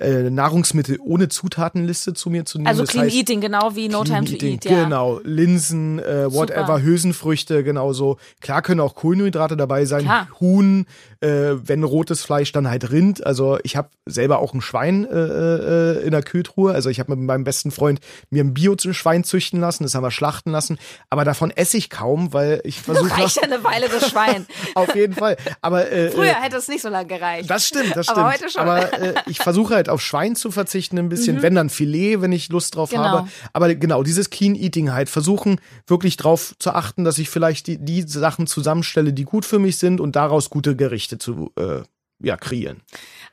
äh, 0.03 0.31
Nahrungsmittel 0.31 0.97
ohne 0.99 1.27
Zutatenliste 1.29 2.13
zu 2.15 2.31
mir 2.31 2.45
zu 2.45 2.57
nehmen. 2.57 2.67
Also 2.67 2.81
Das 2.81 2.89
Clean 2.89 3.05
heißt, 3.05 3.15
Eating, 3.15 3.39
genau 3.39 3.75
wie 3.75 3.87
No 3.87 4.03
Time 4.03 4.25
to 4.25 4.33
Eating, 4.33 4.53
Eat, 4.55 4.65
ja. 4.65 4.83
Genau, 4.83 5.19
Linsen, 5.23 5.99
äh, 5.99 6.25
whatever, 6.33 6.61
Super. 6.65 6.81
Hülsenfrüchte, 6.81 7.63
genauso. 7.63 8.17
Klar 8.39 8.63
können 8.63 8.79
auch 8.79 8.95
Kohlenhydrate 8.95 9.55
dabei 9.57 9.85
sein, 9.85 10.05
Klar. 10.05 10.27
Huhn, 10.39 10.87
äh, 11.21 11.55
wenn 11.67 11.83
rotes 11.83 12.23
Fleisch, 12.23 12.51
dann 12.51 12.69
halt 12.69 12.91
Rind. 12.91 13.25
Also 13.25 13.57
ich 13.63 13.75
habe 13.75 13.89
selber 14.05 14.39
auch 14.39 14.53
ein 14.53 14.61
Schwein 14.61 15.05
äh, 15.05 15.15
äh, 15.17 16.03
in 16.03 16.11
der 16.11 16.23
Kühltruhe. 16.23 16.73
Also 16.73 16.89
ich 16.89 16.99
habe 16.99 17.15
mit 17.15 17.25
meinem 17.25 17.43
besten 17.43 17.71
Freund 17.71 17.99
mir 18.29 18.43
ein 18.43 18.53
Bio-Schwein 18.53 19.23
züchten 19.23 19.59
lassen, 19.59 19.83
das 19.83 19.95
haben 19.95 20.03
wir 20.03 20.11
schlachten 20.11 20.51
lassen. 20.51 20.77
Aber 21.09 21.23
davon 21.25 21.51
esse 21.51 21.77
ich 21.77 21.89
kaum, 21.89 22.33
weil 22.33 22.61
ich 22.63 22.81
versuche... 22.81 23.11
Reicht 23.11 23.37
ja 23.37 23.43
eine 23.43 23.63
Weile 23.63 23.87
das 23.89 24.09
Schwein. 24.09 24.45
Auf 24.75 24.95
jeden 24.95 25.13
Fall. 25.13 25.37
Aber 25.61 25.91
äh, 25.91 26.11
Früher 26.11 26.25
äh, 26.25 26.33
hätte 26.33 26.57
es 26.57 26.67
nicht 26.67 26.81
so 26.81 26.89
lange 26.89 27.07
gereicht. 27.07 27.49
das 27.49 27.67
stimmt, 27.67 27.95
das 27.95 28.05
stimmt. 28.05 28.19
Aber 28.19 28.31
heute 28.33 28.49
schon. 28.49 28.61
Aber 28.61 28.93
äh, 28.99 29.13
ich 29.27 29.39
versuche 29.39 29.75
halt 29.75 29.89
auf 29.89 30.01
Schwein 30.01 30.35
zu 30.35 30.51
verzichten 30.51 30.97
ein 30.97 31.09
bisschen, 31.09 31.41
wenn 31.41 31.55
dann 31.55 31.69
Filet, 31.69 32.21
wenn 32.21 32.31
ich 32.31 32.49
Lust 32.49 32.75
drauf 32.75 32.91
Mhm. 32.91 32.95
Genau. 32.97 33.09
habe. 33.09 33.29
Aber 33.53 33.73
genau, 33.75 34.03
dieses 34.03 34.29
Clean 34.29 34.55
Eating 34.55 34.91
halt, 34.91 35.09
versuchen 35.09 35.59
wirklich 35.87 36.17
drauf 36.17 36.53
zu 36.59 36.71
achten, 36.71 37.03
dass 37.03 37.17
ich 37.17 37.29
vielleicht 37.29 37.67
die, 37.67 37.77
die 37.77 38.01
Sachen 38.03 38.47
zusammenstelle, 38.47 39.13
die 39.13 39.23
gut 39.23 39.45
für 39.45 39.59
mich 39.59 39.77
sind 39.77 40.01
und 40.01 40.15
daraus 40.15 40.49
gute 40.49 40.75
Gerichte 40.75 41.10
zu 41.17 41.51
äh, 41.57 41.83
ja, 42.23 42.37
kreieren. 42.37 42.81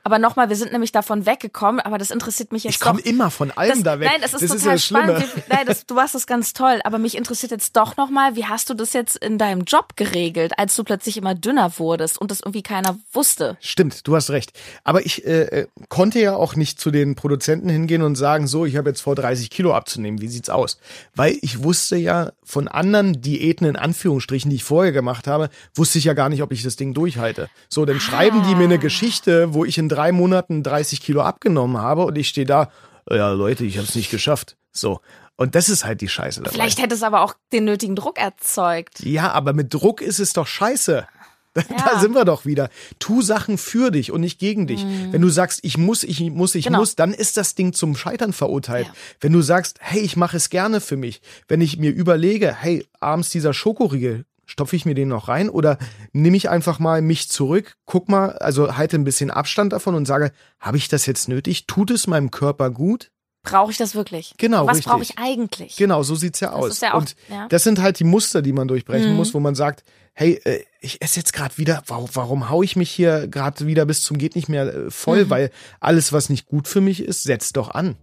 Aber 0.03 0.17
nochmal, 0.17 0.49
wir 0.49 0.55
sind 0.55 0.71
nämlich 0.71 0.91
davon 0.91 1.25
weggekommen, 1.25 1.79
aber 1.81 1.97
das 1.97 2.09
interessiert 2.09 2.51
mich 2.51 2.63
jetzt 2.63 2.75
Ich 2.75 2.79
komme 2.79 3.01
immer 3.01 3.29
von 3.31 3.51
allem 3.51 3.75
Das, 3.75 3.83
da 3.83 3.99
weg. 3.99 4.09
nein, 4.11 4.21
das 4.21 4.33
ist 4.33 4.43
das 4.43 4.61
total 4.61 4.75
ist 4.75 4.89
ja 4.89 4.99
spannend. 4.99 5.35
Wie, 5.35 5.41
nein, 5.49 5.65
das, 5.65 5.85
du 5.85 5.93
machst 5.93 6.15
das 6.15 6.25
ganz 6.25 6.53
toll. 6.53 6.79
Aber 6.83 6.97
mich 6.97 7.17
interessiert 7.17 7.51
jetzt 7.51 7.75
doch 7.75 7.97
nochmal, 7.97 8.35
wie 8.35 8.45
hast 8.45 8.69
du 8.69 8.73
das 8.73 8.93
jetzt 8.93 9.17
in 9.17 9.37
deinem 9.37 9.63
Job 9.65 9.95
geregelt, 9.97 10.53
als 10.57 10.75
du 10.75 10.83
plötzlich 10.83 11.17
immer 11.17 11.35
dünner 11.35 11.77
wurdest 11.77 12.19
und 12.19 12.31
das 12.31 12.39
irgendwie 12.39 12.63
keiner 12.63 12.97
wusste? 13.11 13.57
Stimmt, 13.59 14.07
du 14.07 14.15
hast 14.15 14.29
recht. 14.29 14.53
Aber 14.83 15.05
ich 15.05 15.25
äh, 15.25 15.41
äh, 15.43 15.67
konnte 15.89 16.19
ja 16.19 16.35
auch 16.35 16.55
nicht 16.55 16.79
zu 16.79 16.91
den 16.91 17.15
Produzenten 17.15 17.69
hingehen 17.69 18.01
und 18.01 18.15
sagen, 18.15 18.47
so, 18.47 18.65
ich 18.65 18.77
habe 18.77 18.89
jetzt 18.89 19.01
vor 19.01 19.15
30 19.15 19.49
Kilo 19.49 19.73
abzunehmen. 19.73 20.21
Wie 20.21 20.27
sieht's 20.27 20.49
aus? 20.49 20.79
Weil 21.13 21.37
ich 21.41 21.63
wusste 21.63 21.97
ja 21.97 22.31
von 22.43 22.67
anderen 22.67 23.21
Diäten 23.21 23.67
in 23.67 23.75
Anführungsstrichen, 23.75 24.49
die 24.49 24.55
ich 24.55 24.63
vorher 24.63 24.91
gemacht 24.93 25.27
habe, 25.27 25.49
wusste 25.75 25.97
ich 25.99 26.05
ja 26.05 26.13
gar 26.13 26.29
nicht, 26.29 26.41
ob 26.41 26.51
ich 26.51 26.63
das 26.63 26.77
Ding 26.77 26.93
durchhalte. 26.93 27.49
So, 27.67 27.85
dann 27.85 27.99
schreiben 27.99 28.43
die 28.47 28.55
mir 28.55 28.63
eine 28.63 28.79
Geschichte, 28.79 29.53
wo 29.53 29.65
ich 29.65 29.77
in 29.77 29.88
drei 29.89 30.11
Monaten 30.11 30.63
30 30.63 31.01
Kilo 31.01 31.21
abgenommen 31.21 31.77
habe 31.81 32.05
und 32.05 32.17
ich 32.17 32.29
stehe 32.29 32.45
da, 32.47 32.69
ja 33.09 33.31
Leute, 33.31 33.65
ich 33.65 33.77
habe 33.77 33.87
es 33.87 33.95
nicht 33.95 34.11
geschafft. 34.11 34.55
So. 34.71 35.01
Und 35.35 35.55
das 35.55 35.69
ist 35.69 35.85
halt 35.85 36.01
die 36.01 36.09
Scheiße 36.09 36.41
dabei. 36.41 36.51
Vielleicht 36.53 36.81
hätte 36.81 36.93
es 36.95 37.01
aber 37.03 37.21
auch 37.21 37.33
den 37.53 37.63
nötigen 37.65 37.95
Druck 37.95 38.19
erzeugt. 38.19 38.99
Ja, 39.01 39.31
aber 39.31 39.53
mit 39.53 39.73
Druck 39.73 40.01
ist 40.01 40.19
es 40.19 40.33
doch 40.33 40.47
scheiße. 40.47 41.07
Da, 41.55 41.61
Ja. 41.67 41.93
da 41.93 41.99
sind 41.99 42.13
wir 42.13 42.25
doch 42.25 42.45
wieder. 42.45 42.69
Tu 42.99 43.23
Sachen 43.23 43.57
für 43.57 43.89
dich 43.89 44.11
und 44.11 44.21
nicht 44.21 44.37
gegen 44.37 44.67
dich. 44.67 44.85
Wenn 45.09 45.19
du 45.19 45.29
sagst, 45.29 45.61
ich 45.63 45.79
muss, 45.79 46.03
ich 46.03 46.19
muss, 46.29 46.53
ich 46.53 46.65
Mhm. 46.65 46.67
Genau. 46.69 46.79
muss, 46.81 46.95
dann 46.95 47.11
ist 47.11 47.37
das 47.37 47.55
Ding 47.55 47.73
zum 47.73 47.95
Scheitern 47.95 48.33
verurteilt. 48.33 48.85
Ja. 48.85 48.93
Wenn 49.19 49.33
du 49.33 49.41
sagst, 49.41 49.77
hey, 49.81 49.99
ich 50.01 50.15
mache 50.15 50.37
es 50.37 50.51
gerne 50.51 50.79
für 50.79 50.95
mich. 50.95 51.21
Wenn 51.47 51.59
ich 51.61 51.79
mir 51.79 51.89
überlege, 51.91 52.53
hey, 52.53 52.85
abends 52.99 53.29
dieser 53.31 53.55
Schokoriegel, 53.55 54.25
stopfe 54.49 54.75
ich 54.75 54.85
mir 54.85 54.95
den 54.95 55.07
noch 55.09 55.27
rein 55.27 55.49
oder 55.49 55.77
nehme 56.11 56.35
ich 56.35 56.49
einfach 56.49 56.79
mal 56.79 57.01
mich 57.01 57.29
zurück, 57.29 57.75
guck 57.85 58.09
mal, 58.09 58.33
also 58.39 58.75
halte 58.75 58.97
ein 58.97 59.03
bisschen 59.03 59.29
Abstand 59.31 59.71
davon 59.73 59.95
und 59.95 60.05
sage, 60.05 60.31
habe 60.59 60.77
ich 60.77 60.87
das 60.87 61.05
jetzt 61.05 61.29
nötig? 61.29 61.67
Tut 61.67 61.91
es 61.91 62.07
meinem 62.07 62.31
Körper 62.31 62.69
gut? 62.71 63.11
Brauche 63.43 63.71
ich 63.71 63.77
das 63.77 63.95
wirklich? 63.95 64.33
Genau, 64.37 64.67
Was 64.67 64.81
brauche 64.81 65.01
ich 65.01 65.17
eigentlich? 65.17 65.77
Genau, 65.77 66.03
so 66.03 66.13
sieht's 66.15 66.41
ja 66.41 66.51
aus. 66.51 66.71
ist 66.71 66.81
ja 66.81 66.93
auch- 66.93 66.97
und 66.99 67.15
ja. 67.29 67.47
das 67.47 67.63
sind 67.63 67.79
halt 67.81 67.97
die 67.99 68.03
Muster, 68.03 68.41
die 68.41 68.51
man 68.51 68.67
durchbrechen 68.67 69.11
Mhm. 69.11 69.15
muss, 69.15 69.33
wo 69.33 69.39
man 69.39 69.55
sagt, 69.55 69.83
hey, 70.13 70.41
äh, 70.43 70.63
ich 70.81 71.01
esse 71.01 71.19
jetzt 71.21 71.31
gerade 71.31 71.57
wieder, 71.57 71.81
warum, 71.87 72.09
warum 72.13 72.49
hau 72.49 72.63
ich 72.63 72.75
mich 72.75 72.91
hier 72.91 73.27
gerade 73.29 73.65
wieder 73.65 73.85
bis 73.85 74.01
zum 74.01 74.17
geht 74.17 74.35
nicht 74.35 74.49
mehr 74.49 74.65
äh, 74.73 74.91
voll, 74.91 75.23
Mhm. 75.25 75.29
weil 75.29 75.51
alles, 75.79 76.11
was 76.11 76.27
nicht 76.29 76.47
gut 76.47 76.67
für 76.67 76.81
mich 76.81 77.01
ist, 77.01 77.23
setzt 77.23 77.55
doch 77.55 77.69
an. 77.71 77.95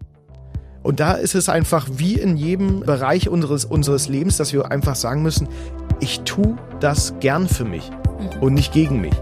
Und 0.86 1.00
da 1.00 1.14
ist 1.14 1.34
es 1.34 1.48
einfach 1.48 1.88
wie 1.90 2.14
in 2.14 2.36
jedem 2.36 2.78
Bereich 2.78 3.28
unseres, 3.28 3.64
unseres 3.64 4.06
Lebens, 4.06 4.36
dass 4.36 4.52
wir 4.52 4.70
einfach 4.70 4.94
sagen 4.94 5.20
müssen, 5.20 5.48
ich 5.98 6.20
tu 6.20 6.56
das 6.78 7.14
gern 7.18 7.48
für 7.48 7.64
mich 7.64 7.90
und 8.40 8.54
nicht 8.54 8.72
gegen 8.72 9.00
mich. 9.00 9.14